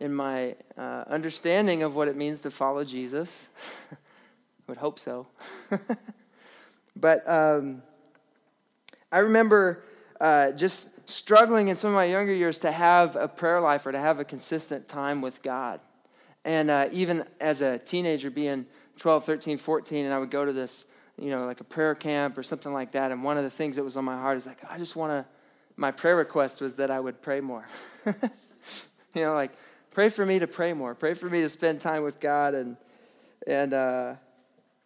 in 0.00 0.14
my 0.14 0.54
uh, 0.76 1.04
understanding 1.08 1.82
of 1.82 1.96
what 1.96 2.08
it 2.08 2.16
means 2.16 2.40
to 2.42 2.50
follow 2.50 2.84
Jesus. 2.84 3.48
I 3.92 3.96
would 4.66 4.78
hope 4.78 4.98
so. 4.98 5.26
but 6.96 7.28
um, 7.28 7.82
I 9.10 9.18
remember 9.18 9.84
uh, 10.20 10.52
just 10.52 10.90
struggling 11.08 11.68
in 11.68 11.76
some 11.76 11.90
of 11.90 11.94
my 11.96 12.04
younger 12.04 12.34
years 12.34 12.58
to 12.58 12.70
have 12.70 13.16
a 13.16 13.26
prayer 13.26 13.60
life 13.60 13.86
or 13.86 13.92
to 13.92 13.98
have 13.98 14.20
a 14.20 14.24
consistent 14.24 14.88
time 14.88 15.20
with 15.20 15.42
God. 15.42 15.80
And 16.44 16.70
uh, 16.70 16.88
even 16.92 17.24
as 17.40 17.62
a 17.62 17.78
teenager, 17.78 18.30
being 18.30 18.66
12, 18.98 19.24
13, 19.24 19.58
14, 19.58 20.04
and 20.04 20.14
I 20.14 20.18
would 20.18 20.30
go 20.30 20.44
to 20.44 20.52
this, 20.52 20.84
you 21.20 21.30
know, 21.30 21.44
like 21.44 21.60
a 21.60 21.64
prayer 21.64 21.94
camp 21.94 22.38
or 22.38 22.42
something 22.42 22.72
like 22.72 22.92
that. 22.92 23.10
And 23.10 23.24
one 23.24 23.36
of 23.36 23.44
the 23.44 23.50
things 23.50 23.76
that 23.76 23.84
was 23.84 23.96
on 23.96 24.04
my 24.04 24.16
heart 24.16 24.36
is 24.36 24.46
like, 24.46 24.58
I 24.70 24.78
just 24.78 24.96
want 24.96 25.12
to, 25.12 25.30
my 25.76 25.90
prayer 25.90 26.16
request 26.16 26.60
was 26.60 26.76
that 26.76 26.90
I 26.90 27.00
would 27.00 27.20
pray 27.20 27.40
more. 27.40 27.66
you 28.06 29.22
know, 29.22 29.34
like, 29.34 29.52
pray 29.90 30.08
for 30.08 30.24
me 30.24 30.38
to 30.38 30.46
pray 30.46 30.72
more. 30.72 30.94
Pray 30.94 31.14
for 31.14 31.28
me 31.28 31.40
to 31.40 31.48
spend 31.48 31.80
time 31.80 32.04
with 32.04 32.20
God. 32.20 32.54
And, 32.54 32.76
and 33.46 33.74
uh, 33.74 34.14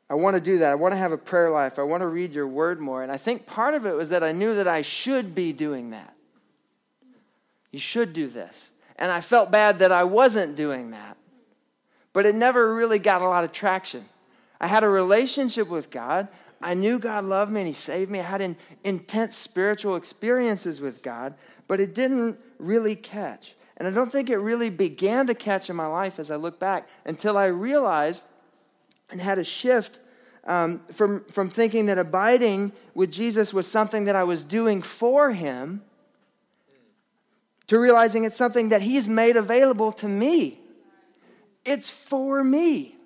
I 0.09 0.15
want 0.15 0.37
to 0.37 0.41
do 0.41 0.59
that. 0.59 0.73
I 0.73 0.75
want 0.75 0.93
to 0.93 0.99
have 0.99 1.13
a 1.13 1.19
prayer 1.19 1.51
life. 1.51 1.79
I 1.79 1.83
want 1.83 2.01
to 2.01 2.09
read 2.09 2.33
your 2.33 2.49
word 2.49 2.81
more. 2.81 3.03
And 3.03 3.13
I 3.13 3.19
think 3.19 3.47
part 3.47 3.75
of 3.75 3.85
it 3.87 3.95
was 3.95 4.09
that 4.09 4.23
I 4.23 4.33
knew 4.33 4.55
that 4.55 4.69
I 4.69 4.81
should 4.81 5.35
be 5.35 5.53
doing 5.53 5.91
that. 5.91 6.15
You 7.71 7.79
should 7.79 8.13
do 8.13 8.29
this. 8.29 8.71
And 8.97 9.11
I 9.11 9.21
felt 9.21 9.51
bad 9.51 9.81
that 9.81 9.93
I 9.93 10.05
wasn't 10.05 10.57
doing 10.57 10.91
that. 10.91 11.17
But 12.13 12.27
it 12.27 12.35
never 12.35 12.75
really 12.75 12.99
got 12.99 13.23
a 13.23 13.27
lot 13.27 13.45
of 13.45 13.53
traction. 13.53 14.05
I 14.63 14.69
had 14.69 14.85
a 14.85 14.89
relationship 14.89 15.69
with 15.69 15.91
God. 15.91 16.29
I 16.63 16.75
knew 16.75 17.01
God 17.01 17.25
loved 17.25 17.51
me 17.53 17.63
and 17.63 17.67
He 17.67 17.75
saved 17.75 18.11
me. 18.11 18.21
I 18.21 18.23
had 18.23 18.41
in, 18.41 18.57
intense 18.85 19.37
spiritual 19.37 19.97
experiences 19.97 20.81
with 20.81 21.03
God, 21.03 21.35
but 21.67 21.81
it 21.81 21.95
didn't 21.95 22.39
really 22.59 22.95
catch. 22.95 23.55
And 23.77 23.89
I 23.89 23.91
don't 23.91 24.13
think 24.13 24.31
it 24.31 24.37
really 24.37 24.71
began 24.71 25.27
to 25.27 25.35
catch 25.35 25.69
in 25.69 25.75
my 25.75 25.89
life 25.89 26.21
as 26.21 26.31
I 26.31 26.37
look 26.37 26.61
back 26.61 26.89
until 27.05 27.37
I 27.37 27.47
realized 27.47 28.25
and 29.11 29.21
had 29.21 29.41
a 29.41 29.45
shift 29.45 29.99
um, 30.45 30.79
from, 30.93 31.25
from 31.25 31.49
thinking 31.49 31.87
that 31.87 31.99
abiding 31.99 32.71
with 32.95 33.11
Jesus 33.11 33.53
was 33.53 33.67
something 33.67 34.05
that 34.05 34.15
I 34.15 34.23
was 34.23 34.45
doing 34.45 34.81
for 34.81 35.33
Him 35.33 35.83
to 37.67 37.79
realizing 37.79 38.25
it's 38.25 38.37
something 38.37 38.69
that 38.69 38.83
He's 38.83 39.09
made 39.09 39.37
available 39.37 39.91
to 39.93 40.07
me. 40.07 40.61
It's 41.65 41.91
for 41.91 42.45
me. 42.45 42.97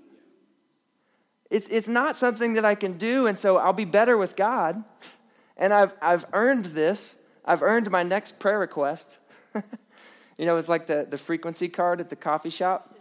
It's, 1.51 1.69
it's 1.69 1.89
not 1.89 2.17
something 2.17 2.55
that 2.55 2.65
I 2.65 2.75
can 2.75 2.99
do, 2.99 3.27
and 3.27 3.39
so 3.39 3.57
I'll 3.57 3.73
be 3.73 3.85
better 3.85 4.17
with 4.17 4.37
God. 4.37 4.83
And 5.57 5.73
I've, 5.73 5.95
I've 6.03 6.25
earned 6.33 6.67
this. 6.67 7.17
I've 7.45 7.63
earned 7.63 7.91
my 7.91 8.03
next 8.03 8.39
prayer 8.39 8.59
request. 8.59 9.19
you 10.39 10.45
know, 10.45 10.57
it's 10.57 10.69
like 10.69 10.87
the, 10.87 11.07
the 11.09 11.19
frequency 11.19 11.69
card 11.69 12.01
at 12.01 12.09
the 12.09 12.17
coffee 12.17 12.51
shop. 12.51 12.95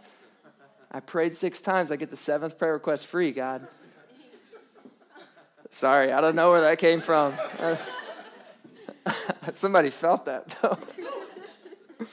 I 0.90 1.00
prayed 1.00 1.32
six 1.32 1.60
times. 1.60 1.90
I 1.90 1.96
get 1.96 2.10
the 2.10 2.16
seventh 2.16 2.58
prayer 2.58 2.72
request 2.72 3.06
free, 3.06 3.32
God. 3.32 3.66
Sorry, 5.70 6.12
I 6.12 6.20
don't 6.20 6.36
know 6.36 6.50
where 6.52 6.60
that 6.62 6.78
came 6.78 7.00
from. 7.00 7.34
Somebody 9.52 9.90
felt 9.90 10.24
that, 10.26 10.48
though. 10.62 10.78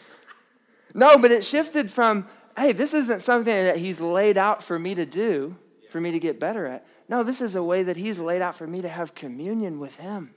no, 0.94 1.18
but 1.18 1.32
it 1.32 1.44
shifted 1.44 1.90
from, 1.90 2.28
hey, 2.58 2.72
this 2.72 2.94
isn't 2.94 3.22
something 3.22 3.54
that 3.54 3.78
He's 3.78 4.02
laid 4.02 4.38
out 4.38 4.64
for 4.64 4.78
me 4.78 4.96
to 4.96 5.06
do, 5.06 5.56
for 5.94 6.02
me 6.02 6.10
to 6.12 6.20
get 6.20 6.40
better 6.40 6.66
at. 6.66 6.84
No, 7.08 7.22
this 7.22 7.40
is 7.40 7.56
a 7.56 7.64
way 7.64 7.84
that 7.84 7.96
He's 7.96 8.18
laid 8.18 8.42
out 8.42 8.56
for 8.56 8.66
me 8.66 8.82
to 8.82 8.90
have 8.90 9.14
communion 9.14 9.80
with 9.80 9.96
Him. 9.98 10.34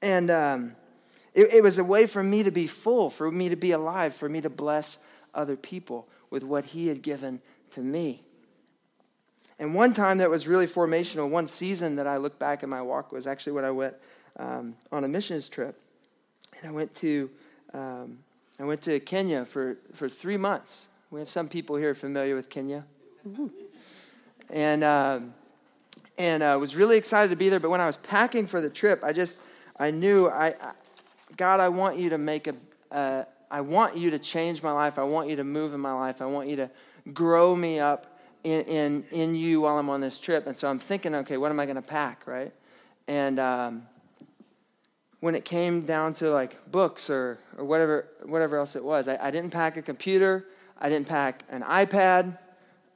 And 0.00 0.30
um, 0.30 0.76
it, 1.34 1.52
it 1.52 1.62
was 1.62 1.76
a 1.76 1.84
way 1.84 2.06
for 2.06 2.22
me 2.22 2.44
to 2.44 2.50
be 2.50 2.66
full, 2.66 3.10
for 3.10 3.30
me 3.30 3.50
to 3.50 3.56
be 3.56 3.72
alive, 3.72 4.14
for 4.14 4.26
me 4.26 4.40
to 4.40 4.48
bless 4.48 4.96
other 5.34 5.54
people 5.54 6.08
with 6.30 6.44
what 6.44 6.64
He 6.64 6.88
had 6.88 7.02
given 7.02 7.42
to 7.72 7.82
me. 7.82 8.22
And 9.58 9.74
one 9.74 9.92
time 9.92 10.16
that 10.18 10.30
was 10.30 10.46
really 10.46 10.66
formational, 10.66 11.28
one 11.28 11.46
season 11.46 11.96
that 11.96 12.06
I 12.06 12.16
look 12.16 12.38
back 12.38 12.62
in 12.62 12.70
my 12.70 12.80
walk 12.80 13.12
was 13.12 13.26
actually 13.26 13.52
when 13.52 13.66
I 13.66 13.70
went 13.70 13.96
um, 14.38 14.76
on 14.90 15.04
a 15.04 15.08
missions 15.08 15.46
trip. 15.50 15.78
And 16.58 16.70
I 16.70 16.72
went 16.72 16.94
to, 16.96 17.28
um, 17.74 18.20
I 18.58 18.64
went 18.64 18.80
to 18.82 18.98
Kenya 18.98 19.44
for, 19.44 19.76
for 19.92 20.08
three 20.08 20.38
months. 20.38 20.88
We 21.10 21.20
have 21.20 21.28
some 21.28 21.48
people 21.48 21.76
here 21.76 21.94
familiar 21.94 22.34
with 22.34 22.50
Kenya. 22.50 22.84
And, 24.50 24.84
um, 24.84 25.34
and 26.18 26.44
I 26.44 26.52
uh, 26.52 26.58
was 26.58 26.76
really 26.76 26.98
excited 26.98 27.30
to 27.30 27.36
be 27.36 27.48
there. 27.48 27.60
But 27.60 27.70
when 27.70 27.80
I 27.80 27.86
was 27.86 27.96
packing 27.96 28.46
for 28.46 28.60
the 28.60 28.68
trip, 28.68 29.02
I 29.02 29.12
just, 29.12 29.40
I 29.78 29.90
knew, 29.90 30.28
I, 30.28 30.48
I 30.48 30.72
God, 31.36 31.60
I 31.60 31.70
want 31.70 31.98
you 31.98 32.10
to 32.10 32.18
make 32.18 32.46
a, 32.46 32.54
uh, 32.90 33.24
I 33.50 33.62
want 33.62 33.96
you 33.96 34.10
to 34.10 34.18
change 34.18 34.62
my 34.62 34.72
life. 34.72 34.98
I 34.98 35.04
want 35.04 35.30
you 35.30 35.36
to 35.36 35.44
move 35.44 35.72
in 35.72 35.80
my 35.80 35.92
life. 35.92 36.20
I 36.20 36.26
want 36.26 36.48
you 36.48 36.56
to 36.56 36.70
grow 37.14 37.56
me 37.56 37.78
up 37.78 38.18
in, 38.44 38.62
in, 38.62 39.04
in 39.10 39.34
you 39.34 39.62
while 39.62 39.78
I'm 39.78 39.88
on 39.88 40.02
this 40.02 40.18
trip. 40.18 40.46
And 40.46 40.54
so 40.54 40.68
I'm 40.68 40.78
thinking, 40.78 41.14
okay, 41.14 41.38
what 41.38 41.50
am 41.50 41.58
I 41.58 41.64
going 41.64 41.76
to 41.76 41.82
pack, 41.82 42.26
right? 42.26 42.52
And 43.06 43.40
um, 43.40 43.86
when 45.20 45.34
it 45.34 45.46
came 45.46 45.86
down 45.86 46.12
to 46.14 46.30
like 46.30 46.70
books 46.70 47.08
or, 47.08 47.38
or 47.56 47.64
whatever, 47.64 48.08
whatever 48.26 48.58
else 48.58 48.76
it 48.76 48.84
was, 48.84 49.08
I, 49.08 49.16
I 49.28 49.30
didn't 49.30 49.50
pack 49.50 49.78
a 49.78 49.82
computer. 49.82 50.44
I 50.78 50.88
didn't 50.88 51.08
pack 51.08 51.42
an 51.50 51.62
iPad 51.62 52.38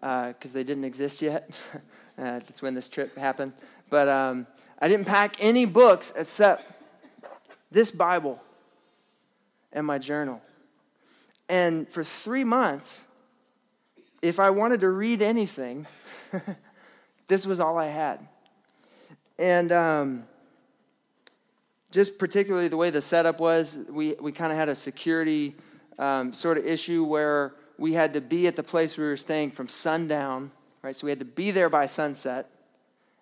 because 0.01 0.55
uh, 0.55 0.55
they 0.55 0.65
didn't 0.65 0.85
exist 0.85 1.23
yet. 1.23 1.51
uh, 1.75 1.81
that's 2.17 2.63
when 2.63 2.75
this 2.75 2.89
trip 2.89 3.17
happened. 3.17 3.53
But 3.91 4.09
um, 4.09 4.47
I 4.81 4.89
didn't 4.89 5.07
pack 5.07 5.37
any 5.41 5.67
books 5.67 6.13
except 6.17 6.71
this 7.71 7.91
Bible 7.91 8.39
and 9.73 9.87
my 9.87 9.99
journal. 9.99 10.41
And 11.49 11.89
for 11.89 12.05
three 12.05 12.45
months, 12.45 13.05
if 14.23 14.39
I 14.39 14.51
wanted 14.51 14.81
to 14.81 14.91
read 14.91 15.21
anything, 15.21 15.87
this 17.29 17.47
was 17.47 17.61
all 17.61 17.79
I 17.79 17.87
had. 17.87 18.21
And 19.39 19.73
um, 19.73 20.25
just 21.91 22.19
particularly 22.19 22.69
the 22.69 22.77
way 22.77 22.91
the 22.91 23.01
setup 23.01 23.41
was, 23.41 23.87
we, 23.91 24.15
we 24.21 24.31
kind 24.31 24.53
of 24.53 24.59
had 24.59 24.69
a 24.69 24.75
security 24.75 25.55
um, 25.99 26.33
sort 26.33 26.59
of 26.59 26.67
issue 26.67 27.05
where 27.05 27.55
we 27.83 27.95
had 27.95 28.13
to 28.15 28.21
be 28.21 28.47
at 28.47 28.55
the 28.55 28.63
place 28.63 28.97
we 28.97 29.03
were 29.03 29.17
staying 29.17 29.51
from 29.51 29.67
sundown, 29.67 30.53
right? 30.83 30.95
So 30.95 31.05
we 31.05 31.11
had 31.11 31.19
to 31.19 31.25
be 31.25 31.51
there 31.51 31.69
by 31.69 31.87
sunset, 31.87 32.49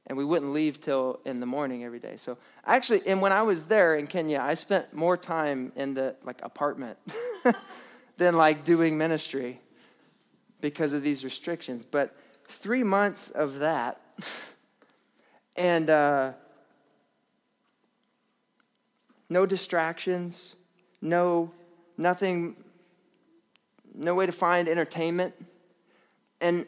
and 0.07 0.19
we 0.19 0.25
wouldn't 0.25 0.53
leave 0.53 0.83
till 0.83 1.19
in 1.25 1.41
the 1.41 1.47
morning 1.47 1.83
every 1.83 1.99
day. 1.99 2.17
So 2.17 2.37
actually, 2.67 3.01
and 3.07 3.23
when 3.23 3.33
I 3.33 3.41
was 3.41 3.65
there 3.65 3.95
in 3.95 4.07
Kenya, 4.07 4.39
I 4.39 4.53
spent 4.53 4.93
more 4.93 5.17
time 5.17 5.73
in 5.77 5.95
the 5.95 6.15
like 6.25 6.43
apartment 6.43 6.99
than 8.19 8.37
like 8.37 8.63
doing 8.63 8.99
ministry 8.99 9.63
because 10.61 10.93
of 10.93 11.03
these 11.03 11.25
restrictions. 11.25 11.83
But 11.83 12.15
three 12.47 12.83
months 12.83 13.31
of 13.31 13.61
that, 13.61 13.99
and 15.57 15.89
uh, 15.89 16.33
no 19.31 19.47
distractions, 19.47 20.55
no 21.01 21.51
nothing, 21.97 22.57
no 24.01 24.15
way 24.15 24.27
to 24.27 24.33
find 24.33 24.67
entertainment. 24.69 25.35
And 26.41 26.67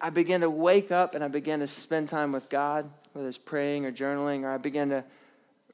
I 0.00 0.10
began 0.10 0.40
to 0.40 0.50
wake 0.50 0.92
up 0.92 1.14
and 1.14 1.24
I 1.24 1.28
began 1.28 1.60
to 1.60 1.66
spend 1.66 2.08
time 2.08 2.30
with 2.30 2.50
God, 2.50 2.88
whether 3.14 3.26
it's 3.26 3.38
praying 3.38 3.86
or 3.86 3.92
journaling, 3.92 4.42
or 4.42 4.50
I 4.50 4.58
began 4.58 4.90
to 4.90 5.04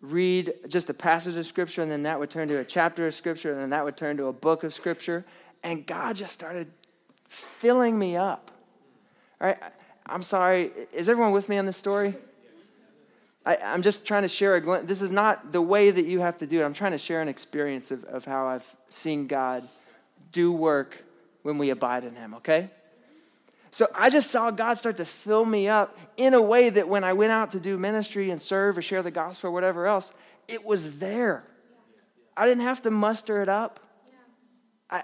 read 0.00 0.54
just 0.68 0.88
a 0.88 0.94
passage 0.94 1.36
of 1.36 1.44
scripture, 1.44 1.82
and 1.82 1.90
then 1.90 2.04
that 2.04 2.18
would 2.18 2.30
turn 2.30 2.48
to 2.48 2.58
a 2.58 2.64
chapter 2.64 3.06
of 3.06 3.12
scripture, 3.12 3.52
and 3.52 3.60
then 3.60 3.70
that 3.70 3.84
would 3.84 3.96
turn 3.96 4.16
to 4.16 4.26
a 4.26 4.32
book 4.32 4.64
of 4.64 4.72
scripture. 4.72 5.24
And 5.62 5.86
God 5.86 6.16
just 6.16 6.32
started 6.32 6.68
filling 7.28 7.98
me 7.98 8.16
up. 8.16 8.50
All 9.40 9.48
right, 9.48 9.58
I'm 10.06 10.22
sorry. 10.22 10.70
Is 10.92 11.08
everyone 11.08 11.32
with 11.32 11.48
me 11.48 11.58
on 11.58 11.66
this 11.66 11.76
story? 11.76 12.14
I, 13.44 13.56
am 13.56 13.82
just 13.82 14.06
trying 14.06 14.22
to 14.22 14.28
share 14.28 14.54
a 14.54 14.60
glimpse. 14.60 14.86
This 14.86 15.00
is 15.00 15.10
not 15.10 15.52
the 15.52 15.62
way 15.62 15.90
that 15.90 16.04
you 16.04 16.20
have 16.20 16.36
to 16.38 16.46
do 16.46 16.60
it. 16.60 16.64
I'm 16.64 16.74
trying 16.74 16.92
to 16.92 16.98
share 16.98 17.20
an 17.20 17.28
experience 17.28 17.90
of, 17.90 18.04
of 18.04 18.24
how 18.24 18.46
I've 18.46 18.76
seen 18.88 19.26
God 19.26 19.64
do 20.32 20.52
work 20.52 21.04
when 21.42 21.58
we 21.58 21.70
abide 21.70 22.04
in 22.04 22.14
Him, 22.14 22.34
okay? 22.34 22.70
So 23.70 23.86
I 23.96 24.10
just 24.10 24.30
saw 24.30 24.50
God 24.50 24.74
start 24.74 24.96
to 24.96 25.04
fill 25.04 25.44
me 25.44 25.68
up 25.68 25.96
in 26.16 26.34
a 26.34 26.42
way 26.42 26.70
that 26.70 26.88
when 26.88 27.04
I 27.04 27.12
went 27.12 27.32
out 27.32 27.52
to 27.52 27.60
do 27.60 27.78
ministry 27.78 28.30
and 28.30 28.40
serve 28.40 28.76
or 28.76 28.82
share 28.82 29.02
the 29.02 29.12
gospel 29.12 29.50
or 29.50 29.52
whatever 29.52 29.86
else, 29.86 30.12
it 30.48 30.64
was 30.64 30.98
there. 30.98 31.44
I 32.36 32.46
didn't 32.46 32.64
have 32.64 32.82
to 32.82 32.90
muster 32.90 33.42
it 33.42 33.48
up. 33.48 33.80
I, 34.90 35.02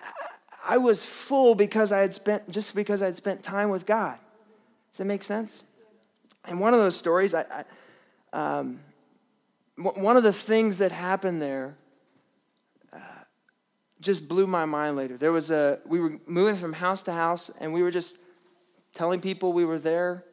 I 0.66 0.78
was 0.78 1.04
full 1.04 1.54
because 1.54 1.92
I 1.92 2.00
had 2.00 2.12
spent, 2.12 2.50
just 2.50 2.74
because 2.74 3.02
I 3.02 3.06
had 3.06 3.14
spent 3.14 3.42
time 3.42 3.70
with 3.70 3.86
God. 3.86 4.18
Does 4.90 4.98
that 4.98 5.04
make 5.04 5.22
sense? 5.22 5.62
And 6.44 6.58
one 6.58 6.74
of 6.74 6.80
those 6.80 6.96
stories, 6.96 7.34
I, 7.34 7.44
I 7.52 7.64
um, 8.32 8.80
one 9.76 10.16
of 10.16 10.22
the 10.22 10.32
things 10.32 10.78
that 10.78 10.90
happened 10.90 11.40
there 11.40 11.76
just 14.00 14.28
blew 14.28 14.46
my 14.46 14.64
mind 14.64 14.96
later. 14.96 15.16
There 15.16 15.32
was 15.32 15.50
a, 15.50 15.78
we 15.86 16.00
were 16.00 16.18
moving 16.26 16.56
from 16.56 16.72
house 16.72 17.02
to 17.04 17.12
house 17.12 17.50
and 17.60 17.72
we 17.72 17.82
were 17.82 17.90
just 17.90 18.18
telling 18.96 19.20
people 19.20 19.52
we 19.52 19.64
were 19.64 19.78
there, 19.78 20.24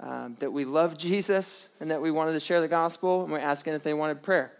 um, 0.00 0.36
that 0.40 0.52
we 0.52 0.64
loved 0.64 0.98
Jesus, 1.08 1.68
and 1.80 1.90
that 1.90 2.02
we 2.02 2.10
wanted 2.10 2.32
to 2.32 2.40
share 2.40 2.60
the 2.60 2.68
gospel, 2.68 3.22
and 3.22 3.32
we're 3.32 3.38
asking 3.38 3.74
if 3.74 3.82
they 3.82 3.94
wanted 3.94 4.22
prayer. 4.22 4.52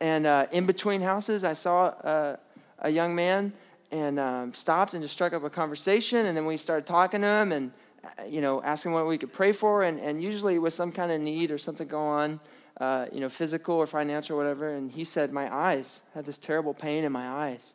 And 0.00 0.26
uh, 0.26 0.46
in 0.52 0.66
between 0.66 1.00
houses, 1.00 1.44
I 1.44 1.52
saw 1.52 1.86
uh, 1.86 2.36
a 2.80 2.90
young 2.90 3.14
man 3.14 3.52
and 3.92 4.18
um, 4.18 4.52
stopped 4.52 4.94
and 4.94 5.02
just 5.02 5.14
struck 5.14 5.32
up 5.32 5.44
a 5.44 5.50
conversation, 5.50 6.26
and 6.26 6.36
then 6.36 6.46
we 6.46 6.56
started 6.56 6.86
talking 6.86 7.20
to 7.20 7.26
him 7.26 7.52
and 7.52 7.72
uh, 8.04 8.24
you 8.28 8.40
know 8.40 8.62
asking 8.62 8.92
what 8.92 9.06
we 9.06 9.16
could 9.18 9.32
pray 9.32 9.52
for, 9.52 9.84
and, 9.84 9.98
and 10.00 10.22
usually 10.22 10.54
it 10.54 10.58
was 10.58 10.74
some 10.74 10.92
kind 10.92 11.10
of 11.10 11.20
need 11.20 11.50
or 11.50 11.58
something 11.58 11.88
going 11.88 12.32
on. 12.32 12.40
Uh, 12.78 13.06
you 13.10 13.20
know, 13.20 13.28
physical 13.30 13.74
or 13.74 13.86
financial 13.86 14.34
or 14.34 14.38
whatever. 14.38 14.68
And 14.68 14.90
he 14.90 15.02
said, 15.02 15.32
My 15.32 15.50
eyes, 15.50 16.02
have 16.12 16.26
this 16.26 16.36
terrible 16.36 16.74
pain 16.74 17.04
in 17.04 17.12
my 17.12 17.26
eyes. 17.26 17.72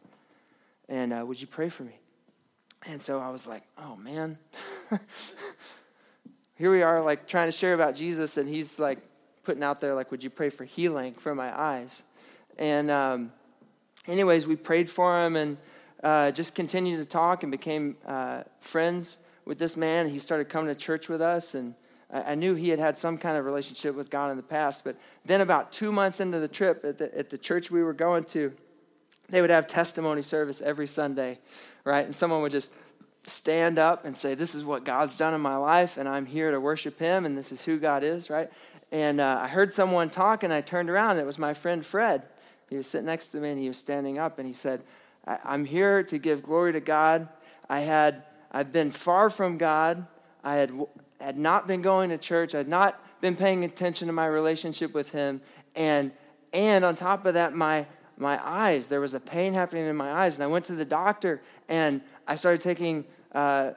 And 0.92 1.14
uh, 1.14 1.24
would 1.26 1.40
you 1.40 1.48
pray 1.48 1.70
for 1.70 1.84
me? 1.84 1.98
And 2.86 3.02
so 3.02 3.22
I 3.22 3.30
was 3.30 3.48
like, 3.48 3.64
oh 3.78 3.96
man. 3.96 4.38
Here 6.56 6.70
we 6.70 6.82
are, 6.82 7.02
like 7.02 7.28
trying 7.28 7.48
to 7.48 7.52
share 7.54 7.74
about 7.74 7.96
Jesus, 7.96 8.36
and 8.36 8.48
he's 8.48 8.78
like 8.78 9.00
putting 9.44 9.64
out 9.64 9.80
there, 9.80 9.96
like, 9.96 10.12
would 10.12 10.22
you 10.22 10.30
pray 10.30 10.50
for 10.50 10.66
healing 10.66 11.14
for 11.14 11.34
my 11.34 11.58
eyes? 11.60 12.04
And, 12.60 12.92
um, 12.92 13.32
anyways, 14.06 14.46
we 14.46 14.58
prayed 14.58 14.90
for 14.90 15.26
him 15.26 15.38
and 15.38 15.58
uh, 16.04 16.32
just 16.32 16.56
continued 16.56 16.98
to 16.98 17.06
talk 17.06 17.44
and 17.44 17.52
became 17.52 17.96
uh, 18.06 18.44
friends 18.60 19.18
with 19.46 19.58
this 19.58 19.78
man. 19.78 20.10
He 20.10 20.20
started 20.20 20.50
coming 20.50 20.76
to 20.76 20.80
church 20.80 21.08
with 21.08 21.22
us, 21.22 21.56
and 21.56 21.74
I, 22.12 22.34
I 22.34 22.36
knew 22.36 22.54
he 22.54 22.68
had 22.68 22.80
had 22.80 22.98
some 22.98 23.18
kind 23.18 23.38
of 23.38 23.46
relationship 23.46 23.96
with 23.96 24.10
God 24.10 24.30
in 24.30 24.38
the 24.38 24.44
past. 24.44 24.84
But 24.84 24.98
then, 25.24 25.40
about 25.40 25.72
two 25.72 25.94
months 25.94 26.20
into 26.20 26.40
the 26.40 26.50
trip 26.50 26.84
at 26.84 26.98
the, 26.98 27.18
at 27.18 27.30
the 27.30 27.38
church 27.38 27.72
we 27.72 27.82
were 27.82 27.94
going 27.94 28.26
to, 28.26 28.54
they 29.32 29.42
would 29.42 29.50
have 29.50 29.66
testimony 29.66 30.22
service 30.22 30.62
every 30.62 30.88
Sunday, 30.88 31.40
right? 31.84 32.06
And 32.06 32.16
someone 32.16 32.42
would 32.42 32.52
just 32.52 32.72
stand 33.24 33.80
up 33.80 34.06
and 34.06 34.16
say, 34.16 34.36
This 34.36 34.54
is 34.54 34.64
what 34.64 34.84
God's 34.84 35.16
done 35.16 35.34
in 35.34 35.42
my 35.42 35.56
life, 35.56 35.98
and 35.98 36.08
I'm 36.08 36.26
here 36.26 36.52
to 36.52 36.60
worship 36.60 37.00
Him, 37.00 37.26
and 37.26 37.38
this 37.38 37.52
is 37.52 37.64
who 37.64 37.80
God 37.80 38.04
is, 38.04 38.30
right? 38.30 38.52
And 38.92 39.22
uh, 39.22 39.40
I 39.42 39.48
heard 39.48 39.72
someone 39.72 40.10
talk, 40.10 40.44
and 40.44 40.52
I 40.52 40.62
turned 40.62 40.90
around, 40.90 41.18
it 41.18 41.26
was 41.26 41.40
my 41.40 41.54
friend 41.54 41.86
Fred. 41.86 42.28
He 42.70 42.78
was 42.78 42.88
sitting 42.88 43.06
next 43.06 43.28
to 43.30 43.38
me, 43.38 43.50
and 43.50 43.60
he 43.60 43.68
was 43.68 43.78
standing 43.78 44.18
up, 44.18 44.38
and 44.38 44.46
he 44.46 44.54
said, 44.54 44.82
I'm 45.26 45.66
here 45.66 46.04
to 46.04 46.18
give 46.18 46.44
glory 46.44 46.74
to 46.74 46.80
God. 46.80 47.28
I 47.70 47.82
had, 47.82 48.24
I've 48.52 48.74
been 48.74 48.92
far 48.92 49.30
from 49.30 49.58
God. 49.58 50.06
I 50.44 50.56
had, 50.56 50.72
had 51.20 51.38
not 51.38 51.68
been 51.68 51.82
going 51.82 52.10
to 52.10 52.18
church. 52.18 52.56
I 52.56 52.60
had 52.60 52.68
not 52.68 53.00
been 53.22 53.36
paying 53.36 53.64
attention 53.64 54.08
to 54.08 54.14
my 54.14 54.26
relationship 54.26 54.94
with 54.94 55.12
Him. 55.12 55.42
And, 55.76 56.12
and 56.54 56.84
on 56.84 56.96
top 56.96 57.26
of 57.26 57.36
that, 57.36 57.54
my, 57.54 57.86
my 58.18 58.40
eyes, 58.48 58.88
there 58.88 59.02
was 59.02 59.14
a 59.14 59.20
pain 59.20 59.54
happening 59.54 59.86
in 59.86 59.96
my 59.96 60.12
eyes. 60.12 60.36
And 60.36 60.44
I 60.44 60.48
went 60.48 60.66
to 60.66 60.76
the 60.76 60.86
doctor, 60.86 61.42
and 61.70 62.02
I 62.28 62.36
started 62.36 62.62
taking 62.62 63.06
uh, 63.34 63.72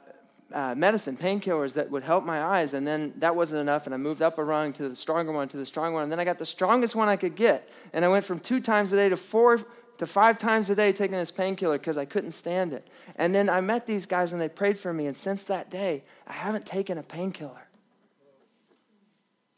uh, 0.52 0.74
medicine, 0.76 1.16
painkillers 1.16 1.74
that 1.74 1.90
would 1.90 2.02
help 2.02 2.24
my 2.24 2.42
eyes, 2.42 2.74
and 2.74 2.86
then 2.86 3.12
that 3.16 3.34
wasn't 3.34 3.60
enough, 3.60 3.86
and 3.86 3.94
I 3.94 3.98
moved 3.98 4.22
up 4.22 4.38
a 4.38 4.44
rung 4.44 4.72
to 4.74 4.88
the 4.88 4.94
stronger 4.94 5.32
one, 5.32 5.48
to 5.48 5.56
the 5.56 5.64
stronger 5.64 5.94
one, 5.94 6.04
and 6.04 6.12
then 6.12 6.20
I 6.20 6.24
got 6.24 6.38
the 6.38 6.46
strongest 6.46 6.94
one 6.94 7.08
I 7.08 7.16
could 7.16 7.34
get, 7.34 7.68
and 7.92 8.04
I 8.04 8.08
went 8.08 8.24
from 8.24 8.38
two 8.38 8.60
times 8.60 8.92
a 8.92 8.96
day 8.96 9.08
to 9.08 9.16
four 9.16 9.58
to 9.98 10.06
five 10.06 10.38
times 10.38 10.70
a 10.70 10.74
day 10.74 10.92
taking 10.92 11.16
this 11.16 11.30
painkiller 11.30 11.78
because 11.78 11.96
I 11.96 12.04
couldn't 12.04 12.32
stand 12.32 12.72
it. 12.72 12.88
And 13.16 13.34
then 13.34 13.48
I 13.48 13.60
met 13.60 13.86
these 13.86 14.06
guys, 14.06 14.32
and 14.32 14.40
they 14.40 14.48
prayed 14.48 14.78
for 14.78 14.92
me, 14.92 15.06
and 15.06 15.16
since 15.16 15.44
that 15.44 15.70
day, 15.70 16.04
I 16.26 16.32
haven't 16.32 16.66
taken 16.66 16.98
a 16.98 17.02
painkiller. 17.02 17.68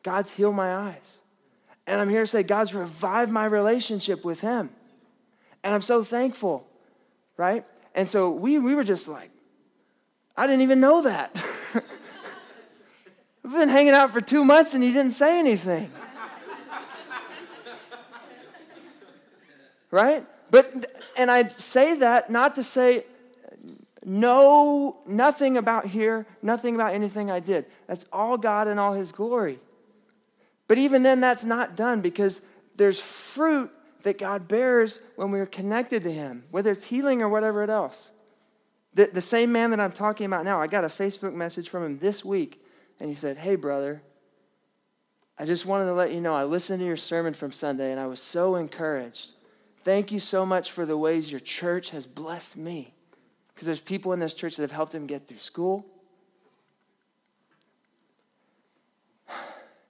God's 0.03 0.31
healed 0.31 0.55
my 0.55 0.75
eyes. 0.75 1.21
And 1.87 2.01
I'm 2.01 2.09
here 2.09 2.23
to 2.23 2.27
say, 2.27 2.43
God's 2.43 2.75
revived 2.75 3.31
my 3.31 3.45
relationship 3.45 4.25
with 4.25 4.41
Him. 4.41 4.71
And 5.63 5.75
I'm 5.75 5.81
so 5.81 6.03
thankful, 6.03 6.67
right? 7.37 7.65
And 7.95 8.07
so 8.07 8.31
we, 8.31 8.59
we 8.59 8.75
were 8.75 8.85
just 8.85 9.09
like, 9.09 9.31
I 10.37 10.47
didn't 10.47 10.63
even 10.63 10.81
know 10.81 11.03
that. 11.03 11.35
We've 13.43 13.53
been 13.55 13.69
hanging 13.69 13.93
out 13.93 14.11
for 14.11 14.21
two 14.21 14.45
months 14.45 14.75
and 14.75 14.83
he 14.83 14.93
didn't 14.93 15.13
say 15.13 15.39
anything. 15.39 15.91
right? 19.91 20.27
But, 20.51 20.87
and 21.17 21.31
I 21.31 21.47
say 21.49 21.97
that 22.01 22.29
not 22.29 22.57
to 22.57 22.63
say 22.63 23.05
no, 24.05 24.99
nothing 25.07 25.57
about 25.57 25.87
here, 25.87 26.27
nothing 26.43 26.75
about 26.75 26.95
anything 26.95 27.31
I 27.31 27.41
did. 27.41 27.67
That's 27.87 28.05
all 28.13 28.37
God 28.37 28.69
and 28.69 28.79
all 28.79 28.95
his 28.95 29.11
glory. 29.11 29.59
But 30.69 30.79
even 30.79 31.03
then, 31.03 31.21
that's 31.21 31.45
not 31.45 31.77
done 31.77 32.01
because 32.01 32.41
there's 32.77 33.01
fruit 33.01 33.71
that 34.03 34.19
God 34.19 34.49
bears 34.49 35.01
when 35.17 35.31
we're 35.31 35.47
connected 35.47 36.03
to 36.03 36.13
him, 36.13 36.45
whether 36.51 36.71
it's 36.71 36.85
healing 36.85 37.23
or 37.23 37.29
whatever 37.29 37.63
it 37.63 37.71
else. 37.71 38.11
The, 38.95 39.11
the 39.13 39.21
same 39.21 39.53
man 39.53 39.71
that 39.71 39.81
I'm 39.81 39.93
talking 39.93 40.27
about 40.27 40.45
now, 40.45 40.61
I 40.61 40.67
got 40.67 40.85
a 40.85 40.89
Facebook 40.89 41.35
message 41.35 41.69
from 41.69 41.85
him 41.85 41.99
this 41.99 42.25
week, 42.25 42.65
and 42.99 43.09
he 43.09 43.15
said, 43.15 43.37
Hey, 43.37 43.57
brother, 43.57 44.03
I 45.39 45.45
just 45.45 45.67
wanted 45.67 45.87
to 45.87 45.93
let 45.93 46.13
you 46.13 46.21
know 46.21 46.35
I 46.35 46.45
listened 46.45 46.81
to 46.81 46.87
your 46.87 46.97
sermon 46.97 47.35
from 47.35 47.53
Sunday, 47.53 47.91
and 47.91 48.01
I 48.01 48.07
was 48.07 48.23
so 48.23 48.57
encouraged. 48.57 49.33
Thank 49.81 50.11
you 50.11 50.19
so 50.19 50.47
much 50.47 50.73
for 50.73 50.87
the 50.87 50.97
ways 50.97 51.31
your 51.31 51.41
church 51.41 51.91
has 51.91 52.07
blessed 52.07 52.57
me. 52.57 52.95
Because 53.55 53.67
there's 53.67 53.81
people 53.81 54.13
in 54.13 54.19
this 54.21 54.35
church 54.35 54.57
that 54.57 54.63
have 54.63 54.71
helped 54.71 54.95
him 54.95 55.07
get 55.07 55.29
through 55.29 55.39
school. 55.39 55.87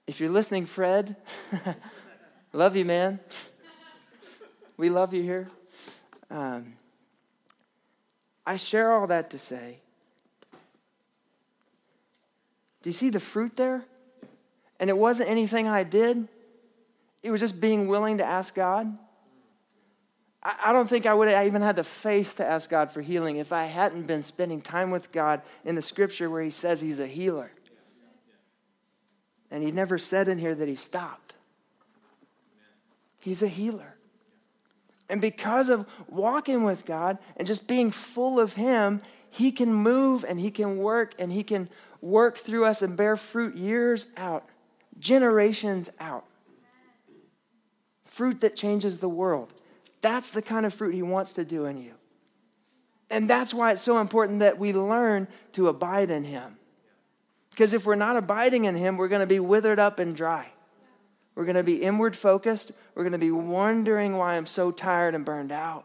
If 0.07 0.21
you're 0.21 0.29
listening, 0.29 0.65
Fred, 0.65 1.17
love 2.53 2.77
you, 2.77 2.85
man. 2.85 3.19
We 4.77 4.89
love 4.89 5.13
you 5.13 5.21
here. 5.21 5.47
Um, 6.31 6.73
I 8.45 8.55
share 8.55 8.93
all 8.93 9.07
that 9.07 9.29
to 9.31 9.37
say 9.37 9.81
do 12.81 12.89
you 12.89 12.93
see 12.93 13.09
the 13.09 13.19
fruit 13.19 13.57
there? 13.57 13.83
And 14.79 14.89
it 14.89 14.97
wasn't 14.97 15.29
anything 15.29 15.67
I 15.67 15.83
did, 15.83 16.27
it 17.21 17.31
was 17.31 17.41
just 17.41 17.59
being 17.59 17.87
willing 17.89 18.19
to 18.19 18.23
ask 18.23 18.55
God. 18.55 18.97
I 20.41 20.71
don't 20.71 20.87
think 20.87 21.05
I 21.05 21.13
would 21.13 21.27
have 21.27 21.45
even 21.45 21.61
had 21.61 21.75
the 21.75 21.83
faith 21.83 22.37
to 22.37 22.45
ask 22.45 22.69
God 22.69 22.89
for 22.89 23.01
healing 23.01 23.35
if 23.35 23.51
I 23.51 23.65
hadn't 23.65 24.07
been 24.07 24.21
spending 24.21 24.61
time 24.61 24.91
with 24.91 25.11
God 25.11 25.41
in 25.65 25.75
the 25.75 25.81
scripture 25.81 26.29
where 26.29 26.41
He 26.41 26.51
says 26.51 26.79
He's 26.79 26.99
a 26.99 27.07
healer. 27.07 27.51
And 29.51 29.63
He 29.63 29.71
never 29.71 29.97
said 29.97 30.27
in 30.27 30.39
here 30.39 30.55
that 30.55 30.67
He 30.67 30.75
stopped. 30.75 31.35
He's 33.19 33.43
a 33.43 33.47
healer. 33.47 33.95
And 35.09 35.21
because 35.21 35.69
of 35.69 35.87
walking 36.07 36.63
with 36.63 36.85
God 36.85 37.17
and 37.37 37.47
just 37.47 37.67
being 37.67 37.91
full 37.91 38.39
of 38.39 38.53
Him, 38.53 39.01
He 39.29 39.51
can 39.51 39.73
move 39.73 40.25
and 40.27 40.39
He 40.39 40.51
can 40.51 40.77
work 40.77 41.13
and 41.17 41.31
He 41.31 41.43
can 41.43 41.69
work 42.01 42.37
through 42.37 42.65
us 42.65 42.81
and 42.81 42.97
bear 42.97 43.15
fruit 43.15 43.55
years 43.55 44.07
out, 44.17 44.45
generations 44.99 45.89
out. 45.99 46.25
Fruit 48.05 48.41
that 48.41 48.55
changes 48.55 48.97
the 48.97 49.09
world. 49.09 49.53
That's 50.01 50.31
the 50.31 50.41
kind 50.41 50.65
of 50.65 50.73
fruit 50.73 50.93
He 50.93 51.01
wants 51.01 51.33
to 51.33 51.45
do 51.45 51.65
in 51.65 51.77
you. 51.77 51.93
And 53.09 53.29
that's 53.29 53.53
why 53.53 53.71
it's 53.71 53.81
so 53.81 53.99
important 53.99 54.39
that 54.39 54.59
we 54.59 54.73
learn 54.73 55.27
to 55.53 55.69
abide 55.69 56.11
in 56.11 56.23
Him. 56.23 56.56
Because 57.57 57.73
if 57.73 57.87
we're 57.87 57.95
not 57.95 58.15
abiding 58.15 58.65
in 58.65 58.75
Him, 58.75 58.97
we're 58.97 59.07
going 59.07 59.21
to 59.21 59.25
be 59.25 59.39
withered 59.39 59.79
up 59.79 59.97
and 59.97 60.15
dry. 60.15 60.51
We're 61.33 61.45
going 61.45 61.55
to 61.55 61.63
be 61.63 61.81
inward 61.81 62.15
focused. 62.15 62.71
we're 62.93 63.01
going 63.01 63.13
to 63.13 63.17
be 63.17 63.31
wondering 63.31 64.15
why 64.15 64.35
I'm 64.35 64.45
so 64.45 64.69
tired 64.69 65.15
and 65.15 65.25
burned 65.25 65.51
out. 65.51 65.83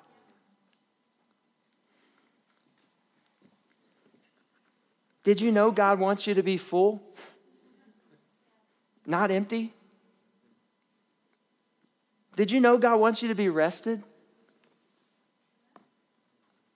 Did 5.24 5.40
you 5.40 5.50
know 5.50 5.70
God 5.70 5.98
wants 5.98 6.26
you 6.26 6.35
to 6.35 6.42
be 6.42 6.58
full? 6.58 7.02
Not 9.06 9.30
empty? 9.30 9.72
Did 12.37 12.50
you 12.50 12.61
know 12.61 12.76
God 12.76 13.00
wants 13.00 13.22
you 13.22 13.28
to 13.28 13.35
be 13.35 13.48
rested? 13.48 14.02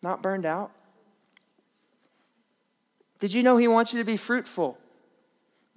Not 0.02 0.22
burned 0.22 0.46
out? 0.46 0.70
Did 3.20 3.34
you 3.34 3.42
know 3.42 3.58
He 3.58 3.68
wants 3.68 3.92
you 3.92 3.98
to 3.98 4.04
be 4.06 4.16
fruitful, 4.16 4.78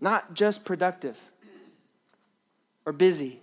not 0.02 0.34
just 0.34 0.66
productive 0.66 1.20
or 2.86 2.94
busy? 2.94 3.40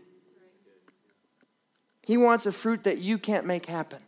He 2.03 2.17
wants 2.17 2.47
a 2.47 2.53
fruit 2.53 2.85
that 2.85 2.99
you 2.99 3.19
can't 3.19 3.47
make 3.47 3.67
happen. 3.67 4.01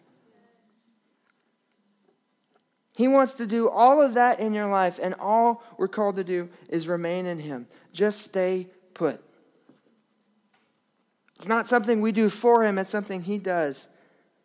He 2.96 3.06
wants 3.06 3.34
to 3.34 3.46
do 3.46 3.68
all 3.68 4.02
of 4.02 4.14
that 4.14 4.40
in 4.40 4.52
your 4.52 4.68
life, 4.68 4.98
and 5.00 5.14
all 5.20 5.62
we're 5.76 5.86
called 5.86 6.16
to 6.16 6.24
do 6.24 6.48
is 6.68 6.88
remain 6.88 7.26
in 7.26 7.38
Him. 7.38 7.66
Just 7.92 8.22
stay 8.22 8.66
put. 8.94 9.20
It's 11.36 11.46
not 11.46 11.66
something 11.66 12.00
we 12.00 12.10
do 12.10 12.28
for 12.28 12.64
Him, 12.64 12.78
it's 12.78 12.90
something 12.90 13.22
He 13.22 13.38
does 13.38 13.86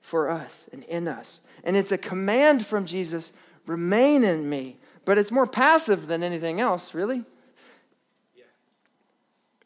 for 0.01 0.29
us 0.29 0.69
and 0.71 0.83
in 0.83 1.07
us. 1.07 1.41
And 1.63 1.75
it's 1.75 1.91
a 1.91 1.97
command 1.97 2.65
from 2.65 2.85
Jesus 2.85 3.31
remain 3.65 4.23
in 4.23 4.49
me. 4.49 4.77
But 5.05 5.17
it's 5.17 5.31
more 5.31 5.47
passive 5.47 6.07
than 6.07 6.23
anything 6.23 6.61
else, 6.61 6.93
really. 6.93 7.25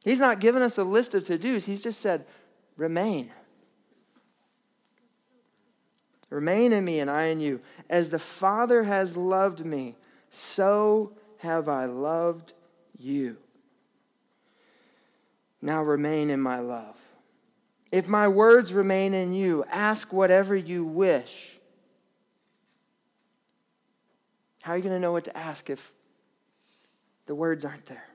He's 0.08 0.20
not 0.20 0.39
given 0.39 0.62
us 0.62 0.78
a 0.78 0.86
list 0.86 1.15
of 1.15 1.26
to 1.26 1.38
dos, 1.38 1.65
He's 1.65 1.84
just 1.84 2.00
said, 2.00 2.26
remain. 2.78 3.30
Remain 6.30 6.72
in 6.72 6.86
me 6.86 7.02
and 7.02 7.10
I 7.10 7.24
in 7.24 7.41
you. 7.41 7.60
As 7.89 8.10
the 8.10 8.17
Father 8.17 8.86
has 8.86 9.17
loved 9.17 9.65
me, 9.65 9.96
so 10.30 11.12
have 11.39 11.67
I 11.67 11.86
loved 11.86 12.54
you. 12.98 13.36
Now 15.62 15.84
remain 15.84 16.30
in 16.30 16.39
my 16.39 16.60
love. 16.60 16.98
If 17.91 18.08
my 18.08 18.30
words 18.30 18.72
remain 18.72 19.13
in 19.13 19.34
you, 19.34 19.65
ask 19.70 20.13
whatever 20.13 20.56
you 20.56 20.86
wish. 20.86 21.58
How 24.62 24.72
are 24.72 24.78
you 24.78 24.84
going 24.84 24.96
to 24.96 25.02
know 25.02 25.12
what 25.12 25.26
to 25.26 25.36
ask 25.36 25.70
if 25.70 25.91
the 27.26 27.36
words 27.36 27.65
aren't 27.65 27.86
there? 27.88 28.07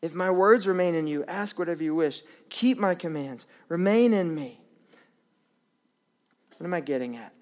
If 0.00 0.14
my 0.14 0.30
words 0.30 0.66
remain 0.66 0.94
in 0.94 1.06
you, 1.06 1.24
ask 1.24 1.58
whatever 1.58 1.82
you 1.82 1.94
wish. 1.94 2.22
Keep 2.50 2.78
my 2.78 2.94
commands. 2.94 3.46
Remain 3.68 4.12
in 4.12 4.34
me. 4.34 4.60
What 6.56 6.66
am 6.66 6.74
I 6.74 6.80
getting 6.80 7.16
at? 7.16 7.32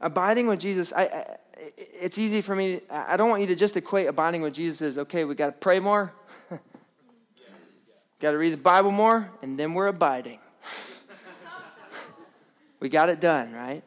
Abiding 0.00 0.46
with 0.46 0.60
Jesus, 0.60 0.92
I, 0.92 1.02
I, 1.02 1.36
it's 1.76 2.18
easy 2.18 2.40
for 2.40 2.54
me. 2.54 2.80
I 2.88 3.16
don't 3.16 3.30
want 3.30 3.40
you 3.40 3.48
to 3.48 3.56
just 3.56 3.76
equate 3.76 4.06
abiding 4.06 4.42
with 4.42 4.54
Jesus 4.54 4.80
as 4.80 4.98
okay, 4.98 5.24
we 5.24 5.34
got 5.34 5.46
to 5.46 5.52
pray 5.52 5.80
more, 5.80 6.12
got 8.20 8.30
to 8.30 8.38
read 8.38 8.52
the 8.52 8.58
Bible 8.58 8.92
more, 8.92 9.28
and 9.42 9.58
then 9.58 9.74
we're 9.74 9.88
abiding. 9.88 10.38
we 12.80 12.88
got 12.88 13.08
it 13.08 13.18
done, 13.18 13.52
right? 13.52 13.82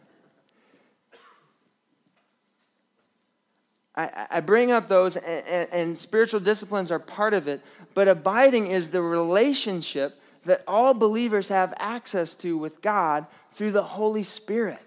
I, 3.95 4.27
I 4.29 4.39
bring 4.39 4.71
up 4.71 4.87
those, 4.87 5.15
and, 5.17 5.47
and, 5.47 5.69
and 5.71 5.97
spiritual 5.97 6.39
disciplines 6.39 6.91
are 6.91 6.99
part 6.99 7.33
of 7.33 7.47
it, 7.47 7.61
but 7.93 8.07
abiding 8.07 8.67
is 8.67 8.89
the 8.89 9.01
relationship 9.01 10.21
that 10.45 10.63
all 10.67 10.93
believers 10.93 11.49
have 11.49 11.73
access 11.77 12.33
to 12.35 12.57
with 12.57 12.81
God 12.81 13.27
through 13.53 13.71
the 13.71 13.83
Holy 13.83 14.23
Spirit. 14.23 14.85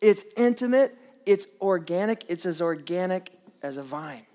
It's 0.00 0.24
intimate, 0.36 0.96
it's 1.26 1.46
organic, 1.60 2.24
it's 2.28 2.46
as 2.46 2.60
organic 2.60 3.30
as 3.62 3.76
a 3.76 3.82
vine. 3.82 4.26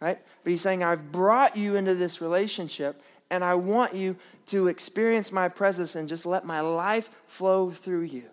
Right? 0.00 0.18
But 0.44 0.50
he's 0.50 0.60
saying, 0.60 0.84
I've 0.84 1.10
brought 1.10 1.56
you 1.56 1.76
into 1.76 1.94
this 1.94 2.20
relationship 2.20 3.02
and 3.30 3.44
I 3.44 3.54
want 3.54 3.94
you 3.94 4.16
to 4.46 4.68
experience 4.68 5.32
my 5.32 5.48
presence 5.48 5.94
and 5.94 6.08
just 6.08 6.24
let 6.24 6.44
my 6.44 6.60
life 6.60 7.10
flow 7.26 7.70
through 7.70 8.02
you. 8.02 8.24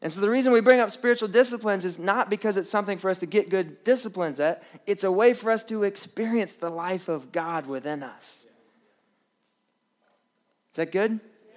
And 0.00 0.12
so 0.12 0.20
the 0.20 0.30
reason 0.30 0.52
we 0.52 0.60
bring 0.60 0.78
up 0.78 0.90
spiritual 0.90 1.28
disciplines 1.28 1.84
is 1.84 1.98
not 1.98 2.30
because 2.30 2.56
it's 2.56 2.70
something 2.70 2.98
for 2.98 3.10
us 3.10 3.18
to 3.18 3.26
get 3.26 3.50
good 3.50 3.82
disciplines 3.82 4.38
at, 4.38 4.62
it's 4.86 5.02
a 5.02 5.10
way 5.10 5.34
for 5.34 5.50
us 5.50 5.64
to 5.64 5.82
experience 5.82 6.54
the 6.54 6.70
life 6.70 7.08
of 7.08 7.32
God 7.32 7.66
within 7.66 8.02
us 8.04 8.46
Is 10.72 10.76
that 10.76 10.92
good? 10.92 11.12
Yeah. 11.12 11.56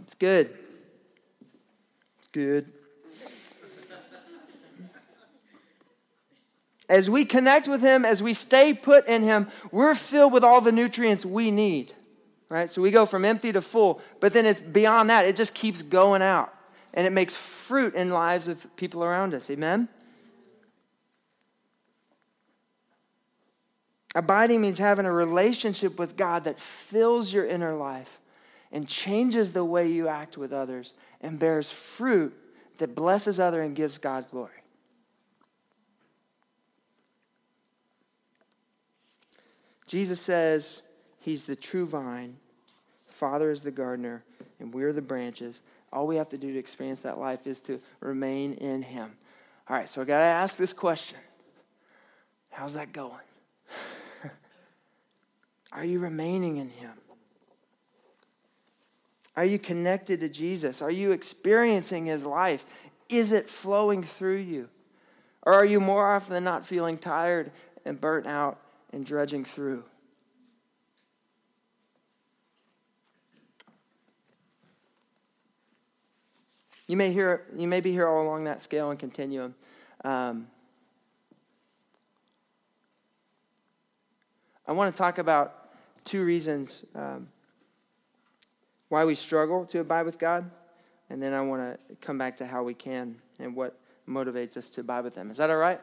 It's 0.00 0.14
good. 0.14 0.50
It's 2.18 2.28
good. 2.30 2.70
As 6.86 7.08
we 7.08 7.24
connect 7.24 7.66
with 7.66 7.80
Him, 7.80 8.04
as 8.04 8.22
we 8.22 8.34
stay 8.34 8.74
put 8.74 9.08
in 9.08 9.22
Him, 9.22 9.48
we're 9.72 9.94
filled 9.94 10.34
with 10.34 10.44
all 10.44 10.60
the 10.60 10.72
nutrients 10.72 11.24
we 11.24 11.50
need. 11.50 11.92
Right? 12.50 12.68
So 12.68 12.82
we 12.82 12.90
go 12.90 13.06
from 13.06 13.24
empty 13.24 13.52
to 13.52 13.62
full, 13.62 14.02
but 14.20 14.34
then 14.34 14.44
it's 14.44 14.60
beyond 14.60 15.08
that. 15.08 15.24
It 15.24 15.34
just 15.34 15.54
keeps 15.54 15.80
going 15.80 16.20
out. 16.20 16.53
And 16.94 17.06
it 17.06 17.12
makes 17.12 17.36
fruit 17.36 17.94
in 17.94 18.10
lives 18.10 18.48
of 18.48 18.64
people 18.76 19.04
around 19.04 19.34
us. 19.34 19.50
Amen? 19.50 19.88
Abiding 24.14 24.60
means 24.60 24.78
having 24.78 25.06
a 25.06 25.12
relationship 25.12 25.98
with 25.98 26.16
God 26.16 26.44
that 26.44 26.58
fills 26.58 27.32
your 27.32 27.44
inner 27.44 27.74
life 27.74 28.20
and 28.70 28.88
changes 28.88 29.52
the 29.52 29.64
way 29.64 29.90
you 29.90 30.06
act 30.06 30.38
with 30.38 30.52
others 30.52 30.94
and 31.20 31.38
bears 31.38 31.70
fruit 31.70 32.36
that 32.78 32.94
blesses 32.94 33.40
other 33.40 33.60
and 33.60 33.74
gives 33.74 33.98
God 33.98 34.26
glory. 34.30 34.52
Jesus 39.86 40.20
says 40.20 40.82
he's 41.20 41.44
the 41.44 41.56
true 41.56 41.86
vine, 41.86 42.36
Father 43.08 43.50
is 43.50 43.62
the 43.62 43.70
gardener, 43.70 44.24
and 44.58 44.72
we're 44.72 44.92
the 44.92 45.02
branches. 45.02 45.60
All 45.94 46.08
we 46.08 46.16
have 46.16 46.28
to 46.30 46.38
do 46.38 46.52
to 46.52 46.58
experience 46.58 47.00
that 47.00 47.18
life 47.18 47.46
is 47.46 47.60
to 47.62 47.80
remain 48.00 48.54
in 48.54 48.82
him. 48.82 49.12
All 49.68 49.76
right, 49.76 49.88
so 49.88 50.02
I 50.02 50.04
got 50.04 50.18
to 50.18 50.24
ask 50.24 50.56
this 50.56 50.72
question. 50.72 51.18
How's 52.50 52.74
that 52.74 52.92
going? 52.92 53.22
Are 55.72 55.84
you 55.84 56.00
remaining 56.00 56.58
in 56.58 56.68
Him? 56.68 56.92
Are 59.36 59.44
you 59.44 59.58
connected 59.58 60.20
to 60.20 60.28
Jesus? 60.28 60.80
Are 60.80 60.90
you 60.90 61.10
experiencing 61.10 62.06
His 62.06 62.24
life? 62.24 62.64
Is 63.08 63.32
it 63.32 63.50
flowing 63.50 64.02
through 64.02 64.36
you? 64.36 64.68
Or 65.42 65.52
are 65.52 65.64
you 65.64 65.80
more 65.80 66.14
often 66.14 66.34
than 66.34 66.44
not 66.44 66.64
feeling 66.64 66.96
tired 66.96 67.50
and 67.84 68.00
burnt 68.00 68.26
out 68.26 68.60
and 68.92 69.04
drudging 69.04 69.44
through? 69.44 69.84
You 76.94 76.98
may, 76.98 77.12
hear, 77.12 77.42
you 77.52 77.66
may 77.66 77.80
be 77.80 77.90
here 77.90 78.06
all 78.06 78.22
along 78.22 78.44
that 78.44 78.60
scale 78.60 78.90
and 78.90 79.00
continuum. 79.00 79.56
Um, 80.04 80.46
I 84.64 84.70
want 84.70 84.94
to 84.94 84.96
talk 84.96 85.18
about 85.18 85.74
two 86.04 86.24
reasons 86.24 86.84
um, 86.94 87.26
why 88.90 89.04
we 89.04 89.16
struggle 89.16 89.66
to 89.66 89.80
abide 89.80 90.04
with 90.04 90.20
God, 90.20 90.48
and 91.10 91.20
then 91.20 91.32
I 91.34 91.40
want 91.40 91.80
to 91.88 91.96
come 91.96 92.16
back 92.16 92.36
to 92.36 92.46
how 92.46 92.62
we 92.62 92.74
can 92.74 93.16
and 93.40 93.56
what 93.56 93.76
motivates 94.08 94.56
us 94.56 94.70
to 94.70 94.82
abide 94.82 95.02
with 95.02 95.16
Him. 95.16 95.32
Is 95.32 95.38
that 95.38 95.50
all 95.50 95.56
right? 95.56 95.80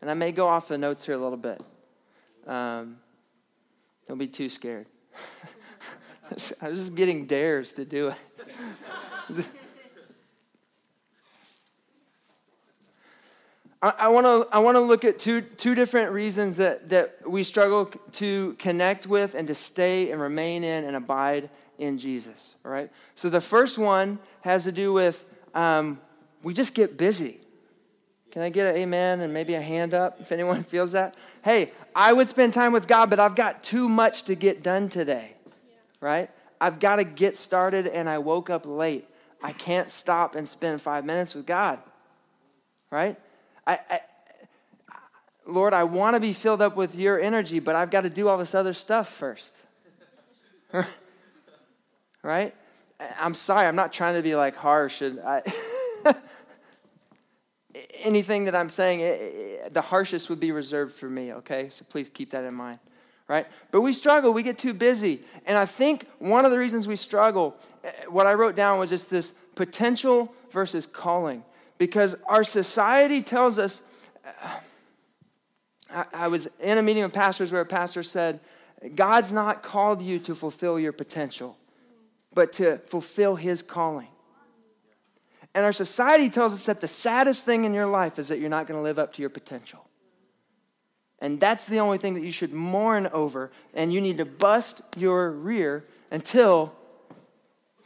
And 0.00 0.10
I 0.10 0.14
may 0.14 0.32
go 0.32 0.48
off 0.48 0.66
the 0.66 0.76
notes 0.76 1.06
here 1.06 1.14
a 1.14 1.18
little 1.18 1.38
bit. 1.38 1.62
Um, 2.48 2.96
don't 4.08 4.18
be 4.18 4.26
too 4.26 4.48
scared. 4.48 4.88
I 6.60 6.68
was 6.68 6.80
just 6.80 6.96
getting 6.96 7.26
dares 7.26 7.74
to 7.74 7.84
do 7.84 8.08
it. 8.08 9.46
I 13.98 14.08
want 14.08 14.26
to 14.26 14.54
I 14.54 14.58
want 14.60 14.76
to 14.76 14.80
look 14.80 15.04
at 15.04 15.18
two 15.18 15.42
two 15.42 15.74
different 15.74 16.12
reasons 16.12 16.56
that 16.56 16.88
that 16.90 17.28
we 17.28 17.42
struggle 17.42 17.86
to 18.12 18.54
connect 18.54 19.06
with 19.06 19.34
and 19.34 19.46
to 19.48 19.54
stay 19.54 20.10
and 20.10 20.20
remain 20.20 20.64
in 20.64 20.84
and 20.84 20.96
abide 20.96 21.50
in 21.78 21.98
Jesus. 21.98 22.54
All 22.64 22.70
right. 22.70 22.90
So 23.14 23.28
the 23.28 23.40
first 23.40 23.78
one 23.78 24.18
has 24.42 24.64
to 24.64 24.72
do 24.72 24.92
with 24.92 25.28
um, 25.54 26.00
we 26.42 26.54
just 26.54 26.74
get 26.74 26.96
busy. 26.96 27.40
Can 28.30 28.42
I 28.42 28.50
get 28.50 28.74
an 28.74 28.80
amen 28.82 29.20
and 29.20 29.32
maybe 29.32 29.54
a 29.54 29.62
hand 29.62 29.94
up 29.94 30.20
if 30.20 30.30
anyone 30.30 30.62
feels 30.62 30.92
that? 30.92 31.16
Hey, 31.42 31.72
I 31.94 32.12
would 32.12 32.28
spend 32.28 32.52
time 32.52 32.72
with 32.72 32.86
God, 32.86 33.10
but 33.10 33.18
I've 33.18 33.34
got 33.34 33.62
too 33.62 33.88
much 33.88 34.24
to 34.24 34.34
get 34.34 34.62
done 34.62 34.88
today. 34.88 35.34
Right? 36.00 36.30
I've 36.60 36.78
got 36.78 36.96
to 36.96 37.04
get 37.04 37.36
started, 37.36 37.86
and 37.86 38.08
I 38.08 38.18
woke 38.18 38.50
up 38.50 38.66
late. 38.66 39.06
I 39.42 39.52
can't 39.52 39.88
stop 39.88 40.34
and 40.34 40.46
spend 40.46 40.80
five 40.80 41.04
minutes 41.04 41.34
with 41.34 41.46
God. 41.46 41.78
Right? 42.90 43.16
I, 43.66 43.78
I, 43.90 44.00
Lord, 45.46 45.72
I 45.72 45.84
want 45.84 46.14
to 46.14 46.20
be 46.20 46.32
filled 46.32 46.60
up 46.60 46.76
with 46.76 46.94
your 46.94 47.20
energy, 47.20 47.60
but 47.60 47.76
I've 47.76 47.90
got 47.90 48.02
to 48.02 48.10
do 48.10 48.28
all 48.28 48.38
this 48.38 48.54
other 48.54 48.72
stuff 48.72 49.08
first. 49.08 49.54
right? 52.22 52.54
I'm 53.20 53.34
sorry, 53.34 53.66
I'm 53.66 53.76
not 53.76 53.92
trying 53.92 54.14
to 54.14 54.22
be 54.22 54.34
like 54.34 54.56
harsh. 54.56 55.02
And 55.02 55.20
I, 55.20 55.42
anything 58.02 58.44
that 58.46 58.54
I'm 58.54 58.68
saying, 58.68 59.00
it, 59.00 59.20
it, 59.20 59.74
the 59.74 59.82
harshest 59.82 60.28
would 60.30 60.40
be 60.40 60.52
reserved 60.52 60.94
for 60.94 61.08
me, 61.08 61.32
okay? 61.34 61.68
So 61.68 61.84
please 61.88 62.08
keep 62.08 62.30
that 62.30 62.44
in 62.44 62.54
mind, 62.54 62.78
right? 63.28 63.46
But 63.70 63.82
we 63.82 63.92
struggle, 63.92 64.32
we 64.32 64.42
get 64.42 64.58
too 64.58 64.74
busy. 64.74 65.20
And 65.46 65.58
I 65.58 65.66
think 65.66 66.08
one 66.18 66.44
of 66.44 66.50
the 66.50 66.58
reasons 66.58 66.88
we 66.88 66.96
struggle, 66.96 67.56
eh, 67.84 67.90
what 68.08 68.26
I 68.26 68.34
wrote 68.34 68.54
down 68.54 68.78
was 68.78 68.90
just 68.90 69.10
this 69.10 69.32
potential 69.54 70.34
versus 70.50 70.86
calling. 70.86 71.44
Because 71.78 72.16
our 72.28 72.44
society 72.44 73.22
tells 73.22 73.58
us, 73.58 73.82
uh, 74.24 74.60
I, 75.90 76.04
I 76.14 76.28
was 76.28 76.48
in 76.60 76.78
a 76.78 76.82
meeting 76.82 77.02
of 77.02 77.12
pastors 77.12 77.52
where 77.52 77.60
a 77.60 77.66
pastor 77.66 78.02
said, 78.02 78.40
God's 78.94 79.32
not 79.32 79.62
called 79.62 80.02
you 80.02 80.18
to 80.20 80.34
fulfill 80.34 80.78
your 80.78 80.92
potential, 80.92 81.56
but 82.34 82.52
to 82.54 82.78
fulfill 82.78 83.36
his 83.36 83.62
calling. 83.62 84.08
And 85.54 85.64
our 85.64 85.72
society 85.72 86.28
tells 86.28 86.52
us 86.52 86.66
that 86.66 86.82
the 86.82 86.88
saddest 86.88 87.44
thing 87.44 87.64
in 87.64 87.72
your 87.72 87.86
life 87.86 88.18
is 88.18 88.28
that 88.28 88.40
you're 88.40 88.50
not 88.50 88.66
going 88.66 88.78
to 88.78 88.82
live 88.82 88.98
up 88.98 89.14
to 89.14 89.22
your 89.22 89.30
potential. 89.30 89.86
And 91.18 91.40
that's 91.40 91.64
the 91.64 91.78
only 91.78 91.96
thing 91.96 92.12
that 92.14 92.22
you 92.22 92.30
should 92.30 92.52
mourn 92.52 93.08
over. 93.12 93.50
And 93.72 93.90
you 93.92 94.02
need 94.02 94.18
to 94.18 94.26
bust 94.26 94.82
your 94.98 95.30
rear 95.30 95.84
until 96.10 96.74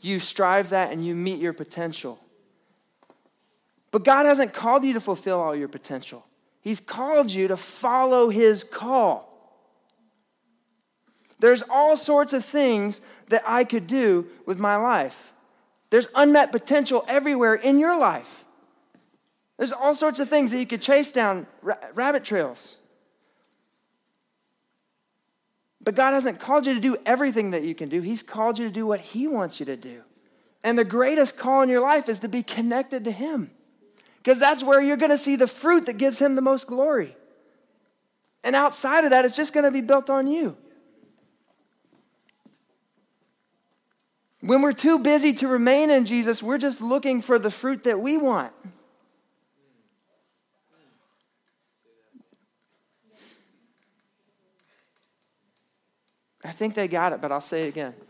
you 0.01 0.19
strive 0.19 0.71
that 0.71 0.93
and 0.93 1.07
you 1.07 1.15
meet 1.15 1.39
your 1.39 1.53
potential. 1.53 2.19
But 3.91 4.05
God 4.05 4.27
hasn't 4.27 4.55
called 4.55 4.85
you 4.85 4.93
to 4.95 5.01
fulfill 5.01 5.41
all 5.41 5.55
your 5.55 5.69
potential, 5.69 6.25
He's 6.61 6.81
called 6.81 7.33
you 7.33 7.49
to 7.49 7.57
follow 7.57 8.29
His 8.29 8.65
call. 8.65 9.27
There's 11.39 11.63
all 11.71 11.97
sorts 11.97 12.35
of 12.35 12.45
things 12.45 13.01
that 13.29 13.43
I 13.47 13.65
could 13.65 13.87
do 13.87 14.27
with 14.45 14.59
my 14.59 14.77
life. 14.77 15.33
There's 15.89 16.09
unmet 16.15 16.53
potential 16.53 17.05
everywhere 17.09 17.55
in 17.55 17.79
your 17.79 17.99
life. 17.99 18.45
There's 19.57 19.73
all 19.73 19.95
sorts 19.95 20.19
of 20.19 20.29
things 20.29 20.51
that 20.51 20.59
you 20.59 20.67
could 20.67 20.83
chase 20.83 21.11
down 21.11 21.47
rabbit 21.63 22.25
trails. 22.25 22.77
But 25.83 25.95
God 25.95 26.13
hasn't 26.13 26.41
called 26.41 26.67
you 26.67 26.75
to 26.75 26.81
do 26.81 26.97
everything 27.07 27.53
that 27.53 27.63
you 27.63 27.75
can 27.75 27.89
do. 27.89 28.03
He's 28.03 28.23
called 28.23 28.59
you 28.59 28.69
to 28.69 28.73
do 28.73 28.87
what 28.87 29.01
He 29.01 29.27
wants 29.27 29.59
you 29.59 29.67
to 29.67 29.77
do. 29.77 30.03
And 30.63 30.79
the 30.79 30.85
greatest 30.85 31.39
call 31.39 31.63
in 31.63 31.71
your 31.71 31.81
life 31.81 32.09
is 32.09 32.19
to 32.21 32.29
be 32.29 32.43
connected 32.43 33.05
to 33.05 33.11
Him 33.11 33.51
because 34.23 34.39
that's 34.39 34.63
where 34.63 34.83
you're 34.83 34.99
going 34.99 35.11
to 35.11 35.19
see 35.19 35.37
the 35.37 35.47
fruit 35.47 35.87
that 35.87 35.95
gives 35.95 36.19
him 36.19 36.35
the 36.35 36.43
most 36.43 36.67
glory. 36.67 37.17
And 38.45 38.55
outside 38.55 39.05
of 39.05 39.11
that, 39.11 39.25
it's 39.25 39.37
just 39.37 39.53
going 39.55 39.65
to 39.65 39.71
be 39.71 39.81
built 39.81 40.11
on 40.11 40.29
you. 40.29 40.57
When 44.41 44.63
we're 44.63 44.73
too 44.73 44.99
busy 44.99 45.35
to 45.35 45.49
remain 45.49 45.91
in 45.91 46.07
Jesus, 46.07 46.43
we're 46.43 46.59
just 46.59 46.81
looking 46.81 47.21
for 47.21 47.39
the 47.39 47.51
fruit 47.51 47.85
that 47.85 48.01
we 48.01 48.17
want. 48.17 48.53
I 56.43 56.53
think 56.53 56.75
they 56.75 56.89
got 56.89 57.13
it, 57.13 57.21
but 57.21 57.33
I'll 57.33 57.41
say 57.41 57.67
it 57.67 57.69
again. 57.69 57.95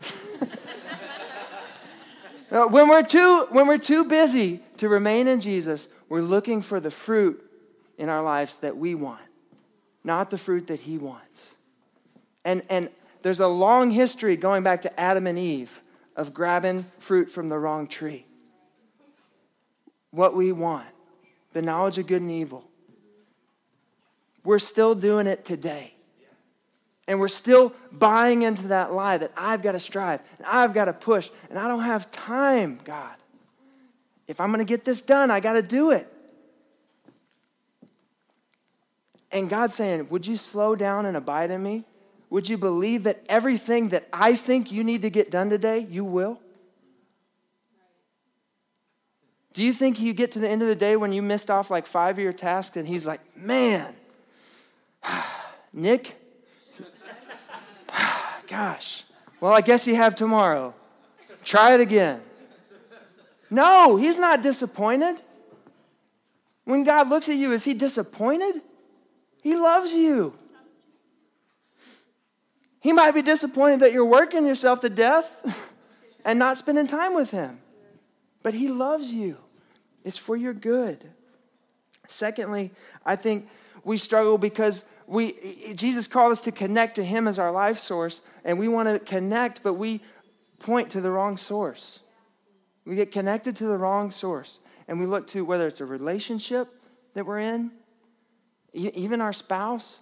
Uh, 2.51 2.65
when, 2.65 2.89
we're 2.89 3.01
too, 3.01 3.45
when 3.51 3.65
we're 3.65 3.77
too 3.77 4.09
busy 4.09 4.59
to 4.75 4.89
remain 4.89 5.25
in 5.25 5.39
Jesus, 5.39 5.87
we're 6.11 6.19
looking 6.19 6.61
for 6.61 6.81
the 6.81 6.91
fruit 6.91 7.41
in 7.97 8.09
our 8.09 8.21
lives 8.21 8.57
that 8.57 8.75
we 8.75 8.95
want, 8.95 9.21
not 10.03 10.29
the 10.29 10.37
fruit 10.37 10.67
that 10.67 10.81
He 10.81 10.97
wants. 10.97 11.55
And, 12.43 12.63
and 12.69 12.89
there's 13.21 13.39
a 13.39 13.47
long 13.47 13.91
history 13.91 14.35
going 14.35 14.61
back 14.61 14.81
to 14.81 14.99
Adam 14.99 15.25
and 15.25 15.39
Eve 15.39 15.81
of 16.17 16.33
grabbing 16.33 16.83
fruit 16.83 17.31
from 17.31 17.47
the 17.47 17.57
wrong 17.57 17.87
tree. 17.87 18.25
What 20.09 20.35
we 20.35 20.51
want, 20.51 20.89
the 21.53 21.61
knowledge 21.61 21.97
of 21.97 22.07
good 22.07 22.21
and 22.21 22.29
evil. 22.29 22.65
We're 24.43 24.59
still 24.59 24.95
doing 24.95 25.27
it 25.27 25.45
today. 25.45 25.93
And 27.07 27.21
we're 27.21 27.29
still 27.29 27.71
buying 27.89 28.41
into 28.41 28.67
that 28.67 28.91
lie 28.91 29.17
that 29.17 29.31
I've 29.37 29.63
got 29.63 29.71
to 29.73 29.79
strive 29.79 30.19
and 30.39 30.45
I've 30.45 30.73
got 30.73 30.85
to 30.85 30.93
push 30.93 31.29
and 31.49 31.57
I 31.57 31.69
don't 31.69 31.85
have 31.85 32.11
time, 32.11 32.79
God. 32.83 33.15
If 34.31 34.41
I'm 34.41 34.49
going 34.51 34.65
to 34.65 34.69
get 34.69 34.85
this 34.85 35.01
done, 35.01 35.29
I 35.29 35.41
got 35.41 35.53
to 35.53 35.61
do 35.61 35.91
it. 35.91 36.07
And 39.29 39.49
God's 39.49 39.73
saying, 39.73 40.07
Would 40.09 40.25
you 40.25 40.37
slow 40.37 40.75
down 40.75 41.05
and 41.05 41.15
abide 41.17 41.51
in 41.51 41.61
me? 41.61 41.83
Would 42.29 42.47
you 42.47 42.57
believe 42.57 43.03
that 43.03 43.19
everything 43.27 43.89
that 43.89 44.05
I 44.13 44.35
think 44.35 44.71
you 44.71 44.85
need 44.85 45.01
to 45.01 45.09
get 45.09 45.31
done 45.31 45.49
today, 45.49 45.85
you 45.89 46.05
will? 46.05 46.39
Do 49.53 49.63
you 49.63 49.73
think 49.73 49.99
you 49.99 50.13
get 50.13 50.31
to 50.31 50.39
the 50.39 50.47
end 50.47 50.61
of 50.61 50.69
the 50.69 50.75
day 50.75 50.95
when 50.95 51.11
you 51.11 51.21
missed 51.21 51.51
off 51.51 51.69
like 51.69 51.85
five 51.85 52.17
of 52.17 52.23
your 52.23 52.31
tasks 52.31 52.77
and 52.77 52.87
he's 52.87 53.05
like, 53.05 53.19
man, 53.35 53.93
Nick, 55.73 56.15
gosh, 58.47 59.03
well, 59.41 59.51
I 59.51 59.59
guess 59.59 59.85
you 59.85 59.95
have 59.95 60.15
tomorrow. 60.15 60.73
Try 61.43 61.73
it 61.73 61.81
again. 61.81 62.21
No, 63.51 63.97
he's 63.97 64.17
not 64.17 64.41
disappointed. 64.41 65.21
When 66.63 66.85
God 66.85 67.09
looks 67.09 67.27
at 67.27 67.35
you, 67.35 67.51
is 67.51 67.65
he 67.65 67.73
disappointed? 67.73 68.61
He 69.43 69.55
loves 69.55 69.93
you. 69.93 70.33
He 72.79 72.93
might 72.93 73.11
be 73.11 73.21
disappointed 73.21 73.81
that 73.81 73.91
you're 73.91 74.05
working 74.05 74.47
yourself 74.47 74.79
to 74.81 74.89
death 74.89 75.69
and 76.25 76.39
not 76.39 76.57
spending 76.57 76.87
time 76.87 77.13
with 77.13 77.31
him. 77.31 77.59
But 78.41 78.53
he 78.53 78.69
loves 78.69 79.11
you. 79.11 79.37
It's 80.05 80.17
for 80.17 80.35
your 80.35 80.53
good. 80.53 81.05
Secondly, 82.07 82.71
I 83.05 83.15
think 83.15 83.47
we 83.83 83.97
struggle 83.97 84.37
because 84.37 84.85
we 85.07 85.33
Jesus 85.75 86.07
called 86.07 86.31
us 86.31 86.41
to 86.41 86.51
connect 86.51 86.95
to 86.95 87.03
him 87.03 87.27
as 87.27 87.37
our 87.37 87.51
life 87.51 87.77
source 87.77 88.21
and 88.45 88.57
we 88.57 88.67
want 88.67 88.87
to 88.87 88.99
connect 88.99 89.61
but 89.61 89.73
we 89.73 89.99
point 90.59 90.91
to 90.91 91.01
the 91.01 91.11
wrong 91.11 91.37
source. 91.37 91.99
We 92.85 92.95
get 92.95 93.11
connected 93.11 93.55
to 93.57 93.65
the 93.65 93.77
wrong 93.77 94.11
source. 94.11 94.59
And 94.87 94.99
we 94.99 95.05
look 95.05 95.27
to 95.27 95.45
whether 95.45 95.67
it's 95.67 95.79
a 95.79 95.85
relationship 95.85 96.67
that 97.13 97.25
we're 97.25 97.39
in, 97.39 97.71
even 98.73 99.21
our 99.21 99.33
spouse, 99.33 99.99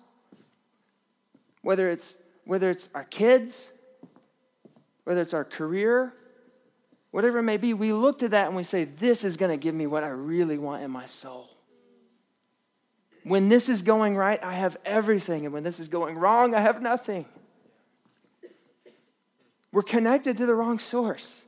whether 1.62 1.90
it's, 1.90 2.16
whether 2.46 2.70
it's 2.70 2.90
our 2.96 3.04
kids, 3.04 3.72
whether 5.04 5.22
it's 5.22 5.34
our 5.34 5.44
career, 5.44 6.14
whatever 7.12 7.40
it 7.40 7.44
may 7.44 7.58
be, 7.58 7.74
we 7.74 7.92
look 7.92 8.20
to 8.20 8.30
that 8.30 8.48
and 8.48 8.56
we 8.56 8.64
say, 8.64 8.84
This 8.84 9.24
is 9.24 9.38
going 9.38 9.52
to 9.52 9.62
give 9.62 9.76
me 9.76 9.88
what 9.88 10.04
I 10.04 10.10
really 10.10 10.58
want 10.58 10.84
in 10.84 10.92
my 10.92 11.06
soul. 11.06 11.50
When 13.24 13.50
this 13.50 13.70
is 13.70 13.82
going 13.82 14.16
right, 14.16 14.42
I 14.44 14.54
have 14.54 14.78
everything. 14.86 15.46
And 15.46 15.54
when 15.54 15.64
this 15.64 15.80
is 15.80 15.90
going 15.90 16.18
wrong, 16.18 16.56
I 16.56 16.62
have 16.62 16.82
nothing. 16.82 17.26
We're 19.72 19.84
connected 19.84 20.38
to 20.38 20.46
the 20.46 20.56
wrong 20.56 20.80
source 20.80 21.44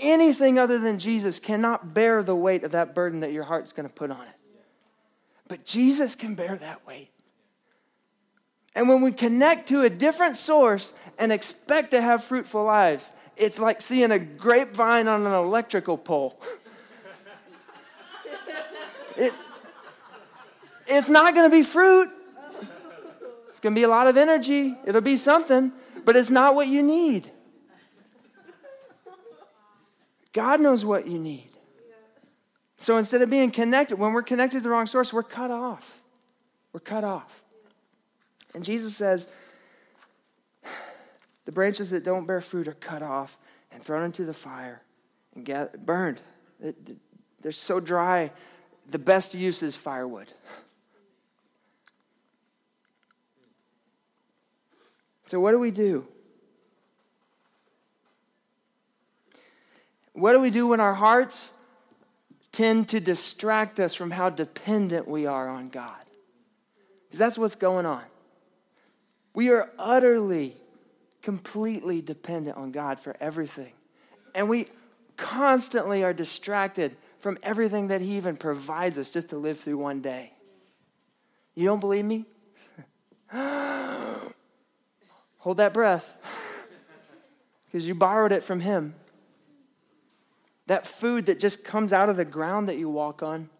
anything 0.00 0.58
other 0.58 0.78
than 0.78 0.98
Jesus 0.98 1.38
cannot 1.38 1.94
bear 1.94 2.22
the 2.22 2.34
weight 2.34 2.64
of 2.64 2.72
that 2.72 2.94
burden 2.94 3.20
that 3.20 3.32
your 3.32 3.44
heart's 3.44 3.72
going 3.72 3.88
to 3.88 3.94
put 3.94 4.10
on 4.10 4.26
it. 4.26 4.34
But 5.48 5.64
Jesus 5.64 6.14
can 6.14 6.34
bear 6.34 6.56
that 6.56 6.86
weight. 6.86 7.10
And 8.74 8.88
when 8.88 9.02
we 9.02 9.12
connect 9.12 9.68
to 9.68 9.82
a 9.82 9.90
different 9.90 10.36
source 10.36 10.92
and 11.18 11.32
expect 11.32 11.90
to 11.90 12.00
have 12.00 12.22
fruitful 12.22 12.64
lives, 12.64 13.10
it's 13.36 13.58
like 13.58 13.80
seeing 13.80 14.10
a 14.10 14.18
grapevine 14.18 15.08
on 15.08 15.26
an 15.26 15.32
electrical 15.32 15.98
pole. 15.98 16.40
it's, 19.16 19.38
it's 20.86 21.08
not 21.08 21.34
going 21.34 21.50
to 21.50 21.56
be 21.56 21.62
fruit. 21.62 22.08
It's 23.48 23.60
going 23.60 23.74
to 23.74 23.78
be 23.78 23.84
a 23.84 23.88
lot 23.88 24.06
of 24.06 24.16
energy. 24.16 24.76
It'll 24.86 25.00
be 25.00 25.16
something, 25.16 25.72
but 26.04 26.16
it's 26.16 26.30
not 26.30 26.54
what 26.54 26.68
you 26.68 26.82
need. 26.82 27.30
God 30.32 30.60
knows 30.60 30.84
what 30.84 31.06
you 31.06 31.18
need. 31.18 31.48
So 32.78 32.96
instead 32.96 33.20
of 33.20 33.28
being 33.28 33.50
connected, 33.50 33.98
when 33.98 34.12
we're 34.12 34.22
connected 34.22 34.58
to 34.58 34.62
the 34.62 34.70
wrong 34.70 34.86
source, 34.86 35.12
we're 35.12 35.22
cut 35.22 35.50
off. 35.50 36.00
We're 36.72 36.80
cut 36.80 37.04
off. 37.04 37.42
And 38.54 38.64
Jesus 38.64 38.96
says, 38.96 39.28
the 41.44 41.52
branches 41.52 41.90
that 41.90 42.04
don't 42.04 42.26
bear 42.26 42.40
fruit 42.40 42.68
are 42.68 42.74
cut 42.74 43.02
off 43.02 43.36
and 43.70 43.82
thrown 43.82 44.04
into 44.04 44.24
the 44.24 44.32
fire 44.32 44.82
and 45.34 45.44
get, 45.44 45.84
burned. 45.84 46.20
They're, 46.58 46.74
they're 47.42 47.52
so 47.52 47.80
dry, 47.80 48.30
the 48.88 48.98
best 48.98 49.34
use 49.34 49.62
is 49.62 49.76
firewood. 49.76 50.32
So, 55.26 55.38
what 55.38 55.52
do 55.52 55.58
we 55.58 55.70
do? 55.70 56.06
What 60.12 60.32
do 60.32 60.40
we 60.40 60.50
do 60.50 60.68
when 60.68 60.80
our 60.80 60.94
hearts 60.94 61.52
tend 62.52 62.88
to 62.88 63.00
distract 63.00 63.78
us 63.78 63.94
from 63.94 64.10
how 64.10 64.30
dependent 64.30 65.06
we 65.08 65.26
are 65.26 65.48
on 65.48 65.68
God? 65.68 65.94
Because 67.06 67.18
that's 67.18 67.38
what's 67.38 67.54
going 67.54 67.86
on. 67.86 68.02
We 69.34 69.50
are 69.50 69.70
utterly, 69.78 70.54
completely 71.22 72.02
dependent 72.02 72.56
on 72.56 72.72
God 72.72 72.98
for 72.98 73.16
everything. 73.20 73.72
And 74.34 74.48
we 74.48 74.66
constantly 75.16 76.02
are 76.02 76.12
distracted 76.12 76.96
from 77.18 77.38
everything 77.42 77.88
that 77.88 78.00
He 78.00 78.16
even 78.16 78.36
provides 78.36 78.98
us 78.98 79.10
just 79.10 79.28
to 79.30 79.36
live 79.36 79.60
through 79.60 79.78
one 79.78 80.00
day. 80.00 80.32
You 81.54 81.66
don't 81.66 81.80
believe 81.80 82.04
me? 82.04 82.24
Hold 85.38 85.56
that 85.58 85.72
breath 85.72 86.68
because 87.66 87.86
you 87.86 87.94
borrowed 87.94 88.32
it 88.32 88.42
from 88.42 88.60
Him. 88.60 88.94
That 90.70 90.86
food 90.86 91.26
that 91.26 91.40
just 91.40 91.64
comes 91.64 91.92
out 91.92 92.08
of 92.08 92.16
the 92.16 92.24
ground 92.24 92.68
that 92.68 92.78
you 92.78 92.88
walk 92.88 93.24
on, 93.24 93.50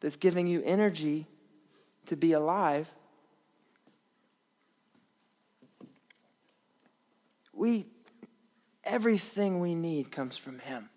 that's 0.00 0.16
giving 0.16 0.48
you 0.48 0.60
energy 0.64 1.26
to 2.06 2.16
be 2.16 2.32
alive. 2.32 2.92
We, 7.52 7.86
everything 8.82 9.60
we 9.60 9.76
need 9.76 10.10
comes 10.10 10.36
from 10.36 10.58
Him, 10.58 10.90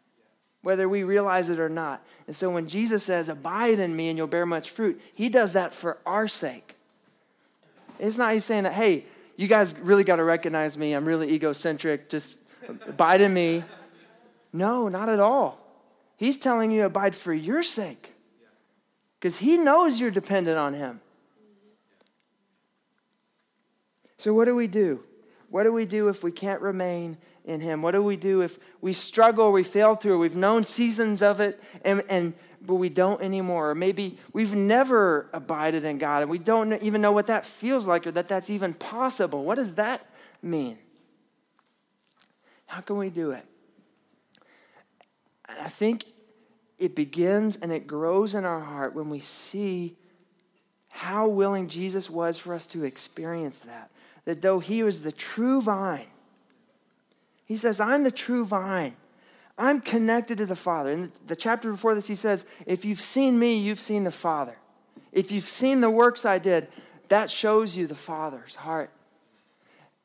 whether 0.64 0.90
we 0.90 1.04
realize 1.04 1.50
it 1.50 1.60
or 1.60 1.70
not. 1.70 2.04
And 2.26 2.36
so 2.36 2.50
when 2.50 2.68
Jesus 2.68 3.04
says, 3.04 3.30
Abide 3.30 3.78
in 3.78 3.96
me 3.96 4.10
and 4.10 4.18
you'll 4.18 4.26
bear 4.26 4.48
much 4.48 4.72
fruit, 4.72 5.00
He 5.14 5.30
does 5.30 5.54
that 5.54 5.72
for 5.72 6.00
our 6.04 6.28
sake. 6.28 6.78
It's 8.00 8.18
not 8.18 8.34
He's 8.34 8.44
saying 8.44 8.64
that, 8.64 8.74
hey, 8.74 9.04
you 9.38 9.48
guys 9.48 9.78
really 9.78 10.04
got 10.04 10.16
to 10.16 10.24
recognize 10.24 10.80
me. 10.80 10.94
I'm 10.94 11.06
really 11.06 11.32
egocentric. 11.32 12.10
Just 12.10 12.40
abide 12.88 13.22
in 13.22 13.32
me. 13.32 13.64
No, 14.54 14.88
not 14.88 15.10
at 15.10 15.20
all. 15.20 15.60
He's 16.16 16.38
telling 16.38 16.72
you 16.72 16.86
abide 16.86 17.16
for 17.16 17.34
your 17.34 17.64
sake 17.64 18.14
because 19.20 19.38
he 19.38 19.58
knows 19.58 20.00
you're 20.00 20.12
dependent 20.12 20.58
on 20.58 20.74
him. 20.74 21.02
So, 24.18 24.34
what 24.34 24.46
do 24.46 24.56
we 24.56 24.68
do? 24.68 25.04
What 25.50 25.64
do 25.64 25.74
we 25.74 25.86
do 25.86 26.08
if 26.08 26.24
we 26.24 26.32
can't 26.32 26.62
remain 26.62 27.18
in 27.46 27.60
him? 27.60 27.82
What 27.82 27.92
do 27.92 28.02
we 28.02 28.16
do 28.16 28.42
if 28.42 28.58
we 28.80 28.94
struggle, 28.94 29.52
we 29.52 29.64
fail 29.64 29.96
through, 29.96 30.20
we've 30.20 30.36
known 30.36 30.64
seasons 30.64 31.22
of 31.22 31.40
it, 31.40 31.62
and, 31.84 32.04
and 32.10 32.34
but 32.66 32.76
we 32.76 32.90
don't 32.90 33.22
anymore? 33.22 33.72
Or 33.72 33.76
maybe 33.76 34.18
we've 34.32 34.56
never 34.56 35.30
abided 35.34 35.84
in 35.84 35.98
God 35.98 36.22
and 36.22 36.32
we 36.32 36.40
don't 36.40 36.82
even 36.82 37.02
know 37.02 37.12
what 37.12 37.28
that 37.28 37.46
feels 37.46 37.86
like 37.86 38.08
or 38.08 38.12
that 38.12 38.28
that's 38.28 38.50
even 38.50 38.74
possible. 38.74 39.44
What 39.44 39.56
does 39.56 39.76
that 39.76 40.06
mean? 40.42 40.78
How 42.66 42.82
can 42.82 42.98
we 42.98 43.10
do 43.10 43.32
it? 43.32 43.46
I 45.60 45.70
think 45.70 46.06
it 46.78 46.96
begins 46.96 47.56
and 47.58 47.72
it 47.72 47.88
grows 47.88 48.34
in 48.34 48.46
our 48.46 48.60
heart 48.60 48.94
when 48.94 49.10
we 49.10 49.20
see 49.20 49.96
how 50.90 51.28
willing 51.28 51.68
Jesus 51.68 52.10
was 52.10 52.38
for 52.38 52.54
us 52.54 52.68
to 52.68 52.84
experience 52.84 53.60
that. 53.60 53.90
That 54.26 54.42
though 54.42 54.60
he 54.60 54.84
was 54.84 55.02
the 55.02 55.12
true 55.12 55.62
vine, 55.62 56.08
he 57.46 57.56
says, 57.56 57.80
I'm 57.80 58.04
the 58.04 58.12
true 58.12 58.46
vine. 58.46 58.96
I'm 59.58 59.82
connected 59.82 60.38
to 60.40 60.46
the 60.46 60.56
Father. 60.56 60.92
In 60.92 61.12
the 61.28 61.36
chapter 61.36 61.72
before 61.72 61.94
this, 61.94 62.08
he 62.08 62.16
says, 62.16 62.46
If 62.66 62.86
you've 62.86 63.02
seen 63.02 63.38
me, 63.38 63.58
you've 63.58 63.80
seen 63.80 64.04
the 64.04 64.12
Father. 64.12 64.56
If 65.12 65.32
you've 65.32 65.48
seen 65.48 65.82
the 65.82 65.92
works 65.92 66.26
I 66.26 66.40
did, 66.40 66.68
that 67.10 67.30
shows 67.30 67.76
you 67.76 67.86
the 67.86 67.96
Father's 67.96 68.56
heart. 68.56 68.90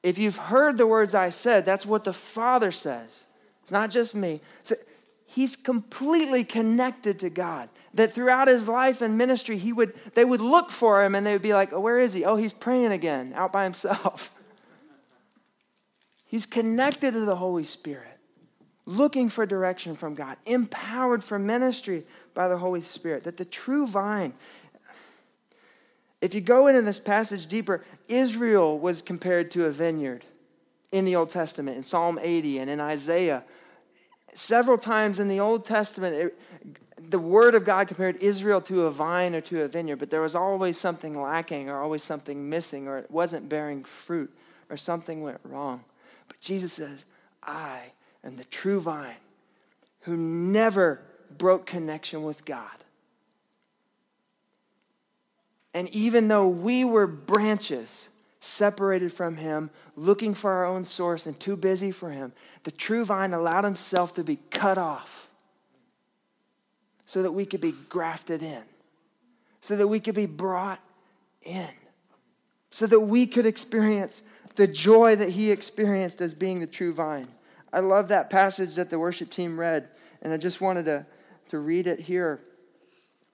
If 0.03 0.19
you've 0.19 0.37
heard 0.37 0.79
the 0.79 0.87
words 0.87 1.15
I 1.15 1.31
said, 1.31 1.65
that's 1.65 1.87
what 1.87 2.05
the 2.05 2.13
Father 2.13 2.71
says. 2.71 3.25
It's 3.63 3.73
not 3.73 3.91
just 3.91 4.15
me. 4.15 4.41
So 4.63 4.75
he's 5.29 5.55
completely 5.55 6.43
connected 6.43 7.21
to 7.21 7.31
God. 7.31 7.69
That 7.95 8.13
throughout 8.13 8.49
his 8.49 8.69
life 8.69 9.01
and 9.01 9.17
ministry, 9.17 9.57
he 9.57 9.73
would, 9.73 9.95
they 10.15 10.25
would 10.25 10.41
look 10.41 10.71
for 10.71 11.03
him 11.03 11.15
and 11.15 11.27
they 11.27 11.33
would 11.33 11.43
be 11.43 11.55
like, 11.55 11.73
oh, 11.73 11.81
where 11.81 11.99
is 11.99 12.13
he? 12.13 12.25
Oh, 12.25 12.37
he's 12.37 12.53
praying 12.53 12.93
again, 12.93 13.33
out 13.35 13.53
by 13.53 13.65
himself. 13.65 14.33
he's 16.27 16.47
connected 16.47 17.13
to 17.13 17.21
the 17.21 17.37
Holy 17.37 17.65
Spirit, 17.65 18.19
looking 18.85 19.29
for 19.29 19.47
direction 19.47 19.95
from 19.95 20.15
God, 20.15 20.37
empowered 20.45 21.25
for 21.25 21.39
ministry 21.39 22.05
by 22.35 22.49
the 22.49 22.59
Holy 22.59 22.81
Spirit. 22.81 23.25
That 23.25 23.37
the 23.37 23.45
true 23.45 23.87
vine 23.87 24.35
if 26.21 26.35
you 26.35 26.41
go 26.41 26.67
into 26.67 26.83
this 26.83 26.99
passage 26.99 27.47
deeper, 27.47 27.85
Israel 28.09 28.79
was 28.79 29.03
compared 29.03 29.51
to 29.53 29.67
a 29.67 29.71
vineyard 29.71 30.25
in 30.91 31.05
the 31.05 31.17
Old 31.17 31.31
Testament, 31.31 31.77
in 31.77 31.83
Psalm 31.83 32.19
80 32.21 32.59
and 32.59 32.71
in 32.71 32.81
Isaiah. 32.81 33.45
Several 34.35 34.79
times 34.79 35.19
in 35.19 35.29
the 35.29 35.41
Old 35.41 35.65
Testament, 35.65 36.15
it, 36.15 36.39
the 37.11 37.19
Word 37.19 37.55
of 37.55 37.65
God 37.65 37.89
compared 37.89 38.17
Israel 38.17 38.61
to 38.63 38.83
a 38.83 38.91
vine 38.91 39.35
or 39.35 39.41
to 39.43 39.63
a 39.63 39.69
vineyard, 39.69 39.97
but 39.97 40.11
there 40.11 40.21
was 40.21 40.35
always 40.35 40.77
something 40.77 41.21
lacking 41.21 41.71
or 41.71 41.81
always 41.81 42.03
something 42.03 42.49
missing 42.49 42.89
or 42.89 42.99
it 42.99 43.11
wasn't 43.11 43.49
bearing 43.49 43.83
fruit 43.83 44.31
or 44.71 44.77
something 44.77 45.23
went 45.23 45.41
wrong. 45.45 45.85
But 46.29 46.41
Jesus 46.41 46.73
says, 46.73 47.05
I 47.43 47.93
am 48.25 48.37
the 48.37 48.45
true 48.45 48.81
vine 48.81 49.17
who 50.01 50.17
never 50.17 51.01
broke 51.37 51.67
connection 51.67 52.23
with 52.23 52.45
God. 52.45 52.71
And 55.75 55.89
even 55.91 56.29
though 56.29 56.49
we 56.49 56.85
were 56.85 57.07
branches 57.07 58.09
separated 58.41 59.13
from 59.13 59.37
him, 59.37 59.71
looking 59.97 60.35
for 60.35 60.51
our 60.51 60.65
own 60.65 60.85
source 60.85 61.27
and 61.27 61.39
too 61.39 61.57
busy 61.57 61.91
for 61.91 62.11
him, 62.11 62.33
the 62.65 62.71
true 62.71 63.05
vine 63.05 63.33
allowed 63.33 63.65
himself 63.65 64.15
to 64.15 64.25
be 64.25 64.39
cut 64.51 64.79
off 64.79 65.29
so 67.07 67.23
that 67.23 67.33
we 67.33 67.47
could 67.47 67.61
be 67.61 67.73
grafted 67.89 68.43
in, 68.43 68.63
so 69.61 69.77
that 69.77 69.89
we 69.89 69.99
could 69.99 70.15
be 70.15 70.27
brought 70.27 70.81
in, 71.43 71.69
so 72.71 72.87
that 72.87 73.01
we 73.01 73.27
could 73.27 73.47
experience 73.47 74.23
the 74.57 74.67
joy 74.67 75.17
that 75.17 75.31
he 75.31 75.51
experienced 75.51 76.21
as 76.21 76.35
being 76.35 76.61
the 76.61 76.67
true 76.67 76.93
vine. 76.93 77.29
I 77.73 77.81
love 77.81 78.09
that 78.09 78.31
passage 78.31 78.75
that 78.75 78.91
the 78.91 78.99
worship 78.99 79.31
team 79.31 79.59
read, 79.59 79.89
and 80.23 80.33
I 80.33 80.37
just 80.37 80.61
wanted 80.61 80.85
to, 80.85 81.07
to 81.51 81.59
read 81.59 81.87
it 81.87 82.01
here 82.01 82.41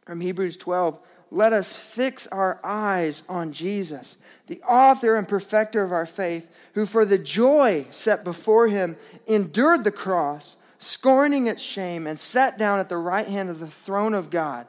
from 0.06 0.20
Hebrews 0.20 0.56
12 0.56 0.98
let 1.30 1.52
us 1.52 1.76
fix 1.76 2.26
our 2.28 2.60
eyes 2.62 3.22
on 3.28 3.52
Jesus, 3.52 4.16
the 4.46 4.60
author 4.62 5.16
and 5.16 5.26
perfecter 5.26 5.82
of 5.82 5.92
our 5.92 6.06
faith, 6.06 6.54
who 6.74 6.87
for 6.87 7.04
the 7.04 7.18
joy 7.18 7.87
set 7.90 8.24
before 8.24 8.68
him 8.68 8.96
endured 9.26 9.84
the 9.84 9.90
cross, 9.90 10.56
scorning 10.78 11.46
its 11.46 11.62
shame, 11.62 12.06
and 12.06 12.18
sat 12.18 12.58
down 12.58 12.78
at 12.78 12.88
the 12.88 12.96
right 12.96 13.26
hand 13.26 13.50
of 13.50 13.58
the 13.58 13.66
throne 13.66 14.14
of 14.14 14.30
God. 14.30 14.66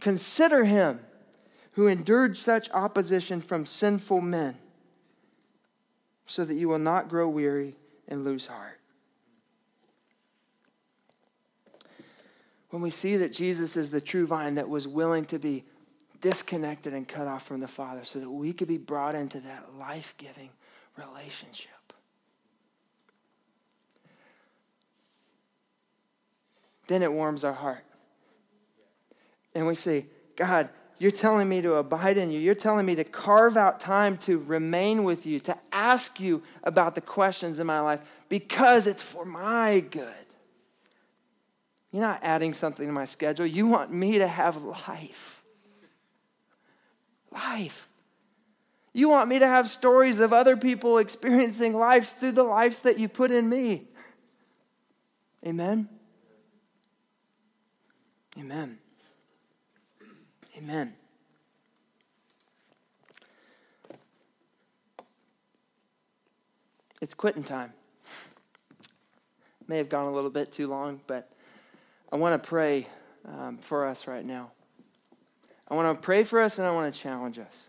Consider 0.00 0.64
him 0.64 1.00
who 1.72 1.88
endured 1.88 2.36
such 2.36 2.70
opposition 2.70 3.40
from 3.40 3.66
sinful 3.66 4.20
men, 4.20 4.56
so 6.26 6.44
that 6.44 6.54
you 6.54 6.68
will 6.68 6.78
not 6.78 7.08
grow 7.08 7.28
weary 7.28 7.74
and 8.06 8.24
lose 8.24 8.46
heart. 8.46 8.78
When 12.70 12.82
we 12.82 12.90
see 12.90 13.16
that 13.16 13.32
Jesus 13.32 13.76
is 13.76 13.90
the 13.90 14.00
true 14.00 14.26
vine 14.26 14.56
that 14.56 14.68
was 14.68 14.86
willing 14.86 15.24
to 15.26 15.38
be 15.38 15.64
disconnected 16.24 16.94
and 16.94 17.06
cut 17.06 17.26
off 17.26 17.42
from 17.42 17.60
the 17.60 17.68
Father 17.68 18.02
so 18.02 18.18
that 18.18 18.30
we 18.30 18.54
could 18.54 18.66
be 18.66 18.78
brought 18.78 19.14
into 19.14 19.38
that 19.40 19.74
life 19.78 20.14
giving 20.16 20.48
relationship. 20.96 21.70
Then 26.86 27.02
it 27.02 27.12
warms 27.12 27.44
our 27.44 27.52
heart. 27.52 27.84
And 29.54 29.66
we 29.66 29.74
say, 29.74 30.06
God, 30.34 30.70
you're 30.98 31.10
telling 31.10 31.46
me 31.46 31.60
to 31.60 31.74
abide 31.74 32.16
in 32.16 32.30
you. 32.30 32.40
You're 32.40 32.54
telling 32.54 32.86
me 32.86 32.94
to 32.94 33.04
carve 33.04 33.58
out 33.58 33.78
time 33.78 34.16
to 34.18 34.38
remain 34.38 35.04
with 35.04 35.26
you, 35.26 35.40
to 35.40 35.54
ask 35.72 36.18
you 36.18 36.42
about 36.62 36.94
the 36.94 37.02
questions 37.02 37.58
in 37.58 37.66
my 37.66 37.80
life 37.80 38.22
because 38.30 38.86
it's 38.86 39.02
for 39.02 39.26
my 39.26 39.84
good. 39.90 40.08
You're 41.92 42.00
not 42.00 42.20
adding 42.22 42.54
something 42.54 42.86
to 42.86 42.92
my 42.94 43.04
schedule. 43.04 43.44
You 43.44 43.66
want 43.66 43.92
me 43.92 44.16
to 44.20 44.26
have 44.26 44.62
life 44.64 45.33
life. 47.34 47.88
You 48.92 49.08
want 49.08 49.28
me 49.28 49.40
to 49.40 49.46
have 49.46 49.66
stories 49.66 50.20
of 50.20 50.32
other 50.32 50.56
people 50.56 50.98
experiencing 50.98 51.74
life 51.76 52.18
through 52.18 52.32
the 52.32 52.44
life 52.44 52.82
that 52.84 52.98
you 52.98 53.08
put 53.08 53.32
in 53.32 53.48
me. 53.48 53.88
Amen. 55.44 55.88
Amen. 58.38 58.78
Amen. 60.56 60.94
It's 67.00 67.14
quitting 67.14 67.44
time. 67.44 67.72
May 69.66 69.78
have 69.78 69.88
gone 69.88 70.06
a 70.06 70.12
little 70.12 70.30
bit 70.30 70.52
too 70.52 70.68
long, 70.68 71.00
but 71.06 71.30
I 72.12 72.16
want 72.16 72.40
to 72.40 72.48
pray 72.48 72.86
um, 73.26 73.58
for 73.58 73.86
us 73.86 74.06
right 74.06 74.24
now. 74.24 74.52
I 75.68 75.74
want 75.74 75.96
to 75.96 76.04
pray 76.04 76.24
for 76.24 76.40
us 76.40 76.58
and 76.58 76.66
I 76.66 76.72
want 76.72 76.92
to 76.92 77.00
challenge 77.00 77.38
us. 77.38 77.68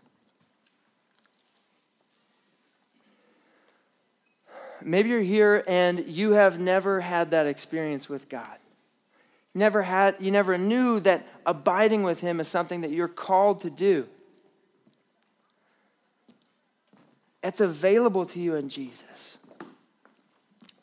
Maybe 4.82 5.08
you're 5.08 5.20
here 5.20 5.64
and 5.66 6.06
you 6.06 6.32
have 6.32 6.60
never 6.60 7.00
had 7.00 7.30
that 7.32 7.46
experience 7.46 8.08
with 8.08 8.28
God. 8.28 8.58
Never 9.54 9.82
had, 9.82 10.16
you 10.20 10.30
never 10.30 10.58
knew 10.58 11.00
that 11.00 11.26
abiding 11.46 12.02
with 12.02 12.20
Him 12.20 12.40
is 12.40 12.48
something 12.48 12.82
that 12.82 12.90
you're 12.90 13.08
called 13.08 13.60
to 13.62 13.70
do. 13.70 14.06
It's 17.42 17.60
available 17.60 18.26
to 18.26 18.38
you 18.38 18.56
in 18.56 18.68
Jesus. 18.68 19.38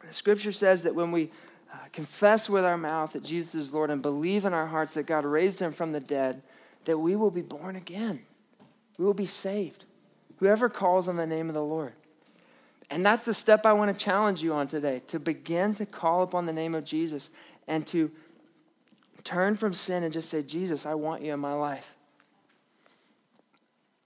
The 0.05 0.13
scripture 0.13 0.51
says 0.51 0.83
that 0.83 0.95
when 0.95 1.11
we 1.11 1.29
uh, 1.71 1.77
confess 1.91 2.49
with 2.49 2.65
our 2.65 2.77
mouth 2.77 3.13
that 3.13 3.23
Jesus 3.23 3.53
is 3.53 3.73
Lord 3.73 3.91
and 3.91 4.01
believe 4.01 4.45
in 4.45 4.53
our 4.53 4.67
hearts 4.67 4.93
that 4.95 5.05
God 5.05 5.25
raised 5.25 5.59
him 5.59 5.71
from 5.71 5.91
the 5.91 5.99
dead, 5.99 6.41
that 6.85 6.97
we 6.97 7.15
will 7.15 7.31
be 7.31 7.41
born 7.41 7.75
again. 7.75 8.21
We 8.97 9.05
will 9.05 9.13
be 9.13 9.25
saved. 9.25 9.85
Whoever 10.37 10.69
calls 10.69 11.07
on 11.07 11.15
the 11.15 11.27
name 11.27 11.47
of 11.47 11.53
the 11.53 11.63
Lord. 11.63 11.93
And 12.89 13.05
that's 13.05 13.25
the 13.25 13.33
step 13.33 13.65
I 13.65 13.73
want 13.73 13.93
to 13.93 13.99
challenge 13.99 14.41
you 14.43 14.53
on 14.53 14.67
today 14.67 15.01
to 15.07 15.19
begin 15.19 15.73
to 15.75 15.85
call 15.85 16.21
upon 16.21 16.45
the 16.45 16.53
name 16.53 16.75
of 16.75 16.85
Jesus 16.85 17.29
and 17.67 17.87
to 17.87 18.11
turn 19.23 19.55
from 19.55 19.73
sin 19.73 20.03
and 20.03 20.11
just 20.11 20.29
say, 20.29 20.43
Jesus, 20.43 20.85
I 20.85 20.93
want 20.93 21.21
you 21.21 21.33
in 21.33 21.39
my 21.39 21.53
life. 21.53 21.95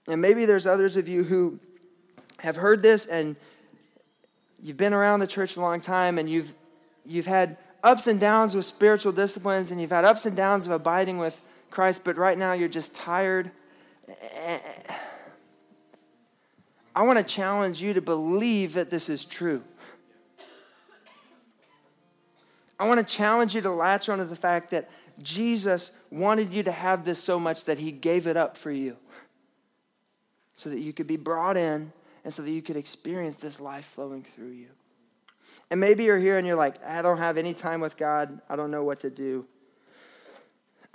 And 0.08 0.22
maybe 0.22 0.46
there's 0.46 0.66
others 0.66 0.96
of 0.96 1.06
you 1.06 1.22
who 1.22 1.58
have 2.38 2.56
heard 2.56 2.82
this 2.82 3.06
and 3.06 3.36
you've 4.62 4.76
been 4.76 4.94
around 4.94 5.20
the 5.20 5.26
church 5.26 5.56
a 5.56 5.60
long 5.60 5.80
time 5.80 6.18
and 6.18 6.28
you've, 6.28 6.52
you've 7.04 7.26
had 7.26 7.56
ups 7.82 8.06
and 8.06 8.18
downs 8.18 8.54
with 8.54 8.64
spiritual 8.64 9.12
disciplines 9.12 9.70
and 9.70 9.80
you've 9.80 9.90
had 9.90 10.04
ups 10.04 10.24
and 10.24 10.36
downs 10.36 10.66
of 10.66 10.72
abiding 10.72 11.18
with 11.18 11.40
Christ, 11.70 12.02
but 12.04 12.16
right 12.16 12.38
now 12.38 12.52
you're 12.52 12.68
just 12.68 12.94
tired 12.94 13.50
I 16.98 17.02
want 17.02 17.18
to 17.18 17.24
challenge 17.24 17.80
you 17.80 17.94
to 17.94 18.02
believe 18.02 18.72
that 18.72 18.90
this 18.90 19.08
is 19.08 19.24
true. 19.24 19.62
I 22.76 22.88
want 22.88 23.06
to 23.06 23.14
challenge 23.14 23.54
you 23.54 23.60
to 23.60 23.70
latch 23.70 24.08
onto 24.08 24.24
the 24.24 24.34
fact 24.34 24.70
that 24.70 24.90
Jesus 25.22 25.92
wanted 26.10 26.50
you 26.50 26.64
to 26.64 26.72
have 26.72 27.04
this 27.04 27.22
so 27.22 27.38
much 27.38 27.66
that 27.66 27.78
he 27.78 27.92
gave 27.92 28.26
it 28.26 28.36
up 28.36 28.56
for 28.56 28.72
you 28.72 28.96
so 30.54 30.70
that 30.70 30.80
you 30.80 30.92
could 30.92 31.06
be 31.06 31.16
brought 31.16 31.56
in 31.56 31.92
and 32.24 32.32
so 32.32 32.42
that 32.42 32.50
you 32.50 32.62
could 32.62 32.76
experience 32.76 33.36
this 33.36 33.60
life 33.60 33.84
flowing 33.84 34.24
through 34.24 34.50
you. 34.50 34.68
And 35.70 35.78
maybe 35.78 36.02
you're 36.02 36.18
here 36.18 36.38
and 36.38 36.44
you're 36.44 36.56
like, 36.56 36.84
I 36.84 37.00
don't 37.02 37.18
have 37.18 37.36
any 37.36 37.54
time 37.54 37.80
with 37.80 37.96
God. 37.96 38.40
I 38.48 38.56
don't 38.56 38.72
know 38.72 38.82
what 38.82 38.98
to 39.00 39.10
do. 39.10 39.46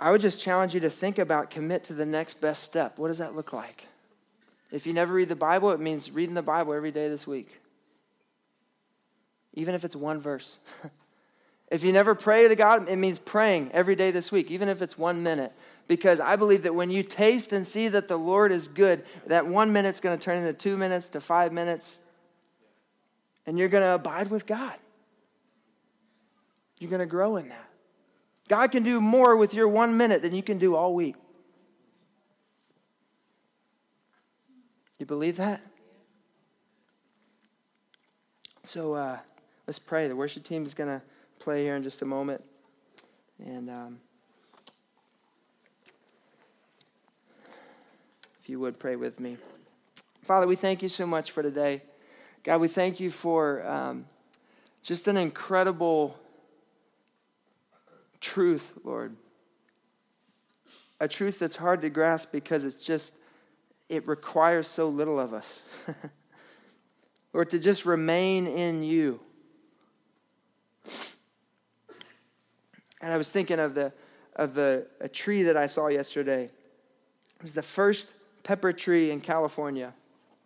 I 0.04 0.10
would 0.10 0.20
just 0.20 0.38
challenge 0.38 0.74
you 0.74 0.80
to 0.80 0.90
think 0.90 1.18
about 1.18 1.48
commit 1.48 1.84
to 1.84 1.94
the 1.94 2.04
next 2.04 2.34
best 2.34 2.62
step. 2.62 2.98
What 2.98 3.08
does 3.08 3.16
that 3.16 3.34
look 3.34 3.54
like? 3.54 3.88
If 4.70 4.86
you 4.86 4.92
never 4.92 5.14
read 5.14 5.30
the 5.30 5.34
Bible, 5.34 5.70
it 5.70 5.80
means 5.80 6.10
reading 6.10 6.34
the 6.34 6.42
Bible 6.42 6.74
every 6.74 6.90
day 6.90 7.08
this 7.08 7.26
week, 7.26 7.58
even 9.54 9.74
if 9.74 9.82
it's 9.82 9.96
one 9.96 10.20
verse. 10.20 10.58
if 11.70 11.82
you 11.82 11.90
never 11.90 12.14
pray 12.14 12.46
to 12.46 12.54
God, 12.54 12.86
it 12.86 12.96
means 12.96 13.18
praying 13.18 13.70
every 13.72 13.96
day 13.96 14.10
this 14.10 14.30
week, 14.30 14.50
even 14.50 14.68
if 14.68 14.82
it's 14.82 14.98
one 14.98 15.22
minute. 15.22 15.52
Because 15.88 16.20
I 16.20 16.36
believe 16.36 16.64
that 16.64 16.74
when 16.74 16.90
you 16.90 17.02
taste 17.02 17.54
and 17.54 17.64
see 17.64 17.88
that 17.88 18.06
the 18.06 18.18
Lord 18.18 18.52
is 18.52 18.68
good, 18.68 19.06
that 19.28 19.46
one 19.46 19.72
minute's 19.72 20.00
going 20.00 20.18
to 20.18 20.22
turn 20.22 20.36
into 20.36 20.52
two 20.52 20.76
minutes 20.76 21.08
to 21.10 21.20
five 21.22 21.50
minutes, 21.50 21.96
and 23.46 23.58
you're 23.58 23.70
going 23.70 23.82
to 23.84 23.94
abide 23.94 24.30
with 24.30 24.46
God. 24.46 24.74
You're 26.78 26.90
going 26.90 27.00
to 27.00 27.06
grow 27.06 27.36
in 27.36 27.48
that. 27.48 27.70
God 28.48 28.70
can 28.70 28.82
do 28.82 29.00
more 29.00 29.36
with 29.36 29.54
your 29.54 29.68
one 29.68 29.96
minute 29.96 30.22
than 30.22 30.34
you 30.34 30.42
can 30.42 30.58
do 30.58 30.76
all 30.76 30.94
week. 30.94 31.16
You 34.98 35.06
believe 35.06 35.36
that? 35.36 35.60
So 38.62 38.94
uh, 38.94 39.18
let's 39.66 39.78
pray. 39.78 40.08
The 40.08 40.16
worship 40.16 40.44
team 40.44 40.62
is 40.64 40.74
going 40.74 40.88
to 40.88 41.02
play 41.38 41.64
here 41.64 41.76
in 41.76 41.82
just 41.82 42.02
a 42.02 42.06
moment. 42.06 42.42
And 43.44 43.68
um, 43.68 44.00
if 48.42 48.48
you 48.48 48.60
would 48.60 48.78
pray 48.78 48.96
with 48.96 49.20
me. 49.20 49.36
Father, 50.22 50.46
we 50.46 50.56
thank 50.56 50.82
you 50.82 50.88
so 50.88 51.06
much 51.06 51.32
for 51.32 51.42
today. 51.42 51.82
God, 52.42 52.60
we 52.60 52.68
thank 52.68 53.00
you 53.00 53.10
for 53.10 53.66
um, 53.66 54.06
just 54.82 55.08
an 55.08 55.16
incredible 55.16 56.18
truth, 58.34 58.80
Lord. 58.82 59.14
A 60.98 61.06
truth 61.06 61.38
that's 61.38 61.54
hard 61.54 61.82
to 61.82 61.88
grasp 61.88 62.32
because 62.32 62.64
it's 62.64 62.74
just 62.74 63.14
it 63.88 64.08
requires 64.08 64.66
so 64.66 64.88
little 64.88 65.20
of 65.20 65.32
us. 65.32 65.62
or 67.32 67.44
to 67.44 67.60
just 67.60 67.86
remain 67.86 68.48
in 68.48 68.82
you. 68.82 69.20
And 73.00 73.12
I 73.12 73.16
was 73.16 73.30
thinking 73.30 73.60
of 73.60 73.76
the 73.76 73.92
of 74.34 74.54
the 74.54 74.88
a 75.00 75.08
tree 75.08 75.44
that 75.44 75.56
I 75.56 75.66
saw 75.66 75.86
yesterday. 75.86 76.44
It 76.44 77.42
was 77.42 77.54
the 77.54 77.62
first 77.62 78.14
pepper 78.42 78.72
tree 78.72 79.12
in 79.12 79.20
California, 79.20 79.94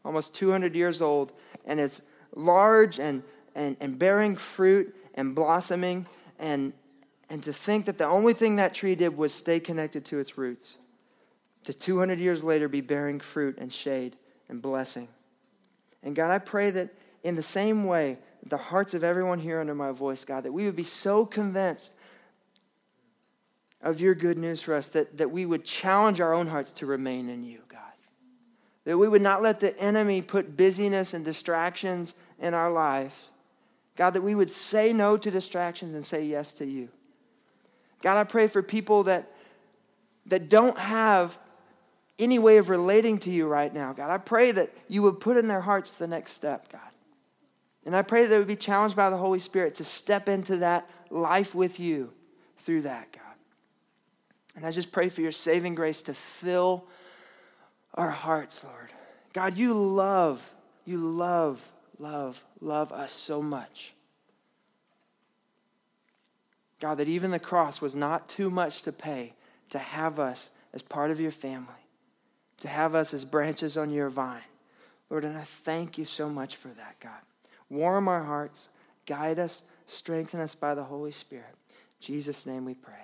almost 0.05 0.35
200 0.35 0.75
years 0.75 1.01
old, 1.01 1.33
and 1.65 1.81
it's 1.81 2.03
large 2.35 3.01
and, 3.01 3.23
and, 3.55 3.79
and 3.81 3.99
bearing 3.99 4.37
fruit 4.37 4.95
and 5.15 5.35
blossoming. 5.35 6.07
And, 6.39 6.75
and 7.31 7.43
to 7.43 7.53
think 7.53 7.87
that 7.87 7.99
the 7.99 8.07
only 8.07 8.33
thing 8.33 8.57
that 8.57 8.75
tree 8.75 8.95
did 8.95 9.17
was 9.17 9.33
stay 9.33 9.61
connected 9.61 10.05
to 10.07 10.19
its 10.19 10.39
roots 10.39 10.77
to 11.65 11.75
200 11.75 12.19
years 12.19 12.43
later 12.43 12.69
be 12.69 12.81
bearing 12.81 13.21
fruit 13.21 13.59
and 13.59 13.71
shade 13.71 14.17
and 14.49 14.63
blessing. 14.63 15.09
And 16.03 16.17
God, 16.17 16.31
I 16.31 16.39
pray 16.39 16.71
that 16.71 16.91
in 17.23 17.37
the 17.37 17.43
same 17.43 17.85
way, 17.85 18.19
the 18.47 18.57
hearts 18.57 18.95
of 18.95 19.05
everyone 19.05 19.39
here 19.39 19.61
under 19.61 19.75
my 19.75 19.93
voice, 19.93 20.25
God, 20.25 20.45
that 20.45 20.53
we 20.53 20.65
would 20.65 20.77
be 20.77 20.83
so 20.83 21.27
convinced 21.27 21.93
of 23.83 24.01
your 24.01 24.15
good 24.15 24.39
news 24.39 24.63
for 24.63 24.75
us 24.75 24.89
that, 24.91 25.19
that 25.19 25.31
we 25.31 25.45
would 25.45 25.65
challenge 25.65 26.21
our 26.21 26.33
own 26.33 26.47
hearts 26.47 26.73
to 26.73 26.87
remain 26.87 27.29
in 27.29 27.45
you, 27.45 27.61
God. 27.69 27.81
That 28.85 28.97
we 28.97 29.09
would 29.09 29.23
not 29.23 29.43
let 29.43 29.61
the 29.61 29.79
enemy 29.79 30.23
put 30.23 30.57
busyness 30.57 31.15
and 31.15 31.25
distractions 31.25 32.15
in 32.39 32.55
our 32.55 32.71
life. 32.71 33.27
God, 33.97 34.11
that 34.11 34.23
we 34.23 34.35
would 34.35 34.51
say 34.51 34.93
no 34.93 35.17
to 35.17 35.31
distractions 35.31 35.93
and 35.93 36.05
say 36.05 36.25
yes 36.25 36.53
to 36.55 36.65
you. 36.65 36.89
God, 38.03 38.17
I 38.17 38.25
pray 38.25 38.47
for 38.47 38.63
people 38.63 39.05
that, 39.05 39.31
that 40.27 40.49
don't 40.49 40.79
have 40.79 41.39
any 42.19 42.39
way 42.39 42.57
of 42.57 42.69
relating 42.69 43.19
to 43.19 43.31
you 43.31 43.47
right 43.47 43.73
now, 43.73 43.93
God. 43.93 44.11
I 44.11 44.19
pray 44.19 44.53
that 44.53 44.71
you 44.89 45.03
would 45.03 45.21
put 45.21 45.37
in 45.37 45.49
their 45.49 45.61
hearts 45.61 45.93
the 45.93 46.09
next 46.09 46.33
step, 46.33 46.71
God. 46.71 46.81
And 47.85 47.95
I 47.97 48.03
pray 48.03 48.23
that 48.23 48.29
they 48.29 48.39
would 48.39 48.49
be 48.49 48.57
challenged 48.57 48.97
by 48.97 49.09
the 49.09 49.17
Holy 49.17 49.39
Spirit 49.39 49.77
to 49.77 49.85
step 49.85 50.29
into 50.29 50.59
that 50.59 50.89
life 51.11 51.55
with 51.55 51.81
you 51.81 52.13
through 52.59 52.83
that, 52.83 53.13
God. 53.13 53.23
And 54.57 54.67
I 54.67 54.71
just 54.71 54.91
pray 54.91 55.09
for 55.09 55.21
your 55.21 55.31
saving 55.31 55.75
grace 55.75 56.03
to 56.03 56.15
fill 56.15 56.85
our 57.95 58.11
hearts, 58.11 58.65
Lord. 58.65 58.91
God, 59.33 59.57
you 59.57 59.73
love, 59.73 60.53
you 60.85 60.99
love, 60.99 61.71
love, 61.99 62.45
love 62.61 62.93
us 62.93 63.13
so 63.13 63.41
much. 63.41 63.95
God, 66.81 66.97
that 66.97 67.09
even 67.09 67.31
the 67.31 67.39
cross 67.39 67.81
was 67.81 67.95
not 67.95 68.29
too 68.29 68.51
much 68.51 68.83
to 68.83 68.93
pay 68.93 69.35
to 69.71 69.79
have 69.79 70.19
us 70.19 70.51
as 70.73 70.83
part 70.83 71.11
of 71.11 71.21
your 71.21 71.31
family 71.31 71.75
to 72.61 72.69
have 72.69 72.95
us 72.95 73.15
as 73.15 73.25
branches 73.25 73.77
on 73.77 73.91
your 73.91 74.09
vine. 74.09 74.43
Lord, 75.11 75.25
and 75.25 75.37
I 75.37 75.43
thank 75.43 75.97
you 75.97 76.05
so 76.05 76.29
much 76.29 76.57
for 76.57 76.69
that, 76.69 76.97
God. 77.01 77.21
Warm 77.71 78.09
our 78.09 78.23
hearts, 78.23 78.69
guide 79.07 79.39
us, 79.39 79.63
strengthen 79.87 80.41
us 80.41 80.55
by 80.55 80.75
the 80.75 80.85
Holy 80.85 81.11
Spirit. 81.11 81.55
In 81.71 82.07
Jesus' 82.07 82.47
name 82.47 82.65
we 82.65 82.75
pray. 82.75 82.95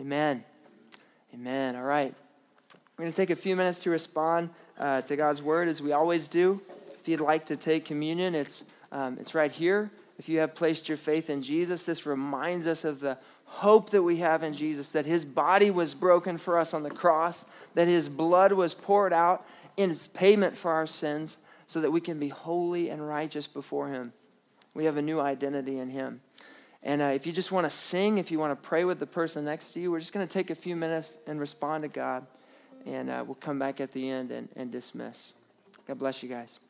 Amen. 0.00 0.42
Amen. 1.34 1.76
All 1.76 1.82
right. 1.82 2.14
We're 2.96 3.04
going 3.04 3.12
to 3.12 3.16
take 3.16 3.30
a 3.30 3.36
few 3.36 3.54
minutes 3.54 3.80
to 3.80 3.90
respond 3.90 4.50
uh, 4.78 5.02
to 5.02 5.16
God's 5.16 5.42
word 5.42 5.68
as 5.68 5.80
we 5.80 5.92
always 5.92 6.28
do. 6.28 6.60
If 6.98 7.06
you'd 7.06 7.20
like 7.20 7.46
to 7.46 7.56
take 7.56 7.84
communion, 7.84 8.34
it's, 8.34 8.64
um, 8.90 9.16
it's 9.20 9.34
right 9.34 9.52
here. 9.52 9.90
If 10.18 10.28
you 10.28 10.40
have 10.40 10.54
placed 10.54 10.88
your 10.88 10.96
faith 10.96 11.30
in 11.30 11.42
Jesus, 11.42 11.84
this 11.84 12.04
reminds 12.04 12.66
us 12.66 12.84
of 12.84 13.00
the 13.00 13.18
hope 13.44 13.90
that 13.90 14.02
we 14.02 14.16
have 14.16 14.42
in 14.42 14.52
Jesus, 14.52 14.88
that 14.90 15.06
his 15.06 15.24
body 15.24 15.70
was 15.70 15.94
broken 15.94 16.36
for 16.36 16.58
us 16.58 16.74
on 16.74 16.82
the 16.82 16.90
cross, 16.90 17.44
that 17.74 17.88
his 17.88 18.08
blood 18.08 18.52
was 18.52 18.74
poured 18.74 19.12
out 19.12 19.46
in 19.76 19.94
payment 20.14 20.56
for 20.56 20.72
our 20.72 20.86
sins 20.86 21.38
so 21.66 21.80
that 21.80 21.90
we 21.90 22.00
can 22.00 22.18
be 22.18 22.28
holy 22.28 22.90
and 22.90 23.06
righteous 23.06 23.46
before 23.46 23.88
him. 23.88 24.12
We 24.74 24.84
have 24.84 24.96
a 24.96 25.02
new 25.02 25.20
identity 25.20 25.78
in 25.78 25.88
him. 25.88 26.20
And 26.82 27.00
uh, 27.00 27.06
if 27.06 27.26
you 27.26 27.32
just 27.32 27.52
want 27.52 27.64
to 27.64 27.70
sing, 27.70 28.18
if 28.18 28.30
you 28.30 28.38
want 28.38 28.60
to 28.60 28.68
pray 28.68 28.84
with 28.84 28.98
the 28.98 29.06
person 29.06 29.44
next 29.44 29.72
to 29.72 29.80
you, 29.80 29.90
we're 29.90 30.00
just 30.00 30.12
going 30.12 30.26
to 30.26 30.32
take 30.32 30.50
a 30.50 30.54
few 30.54 30.76
minutes 30.76 31.18
and 31.26 31.40
respond 31.40 31.82
to 31.82 31.88
God. 31.88 32.26
And 32.86 33.10
uh, 33.10 33.24
we'll 33.26 33.34
come 33.36 33.58
back 33.58 33.80
at 33.80 33.92
the 33.92 34.08
end 34.08 34.30
and, 34.30 34.48
and 34.56 34.70
dismiss. 34.70 35.32
God 35.86 35.98
bless 35.98 36.22
you 36.22 36.28
guys. 36.28 36.60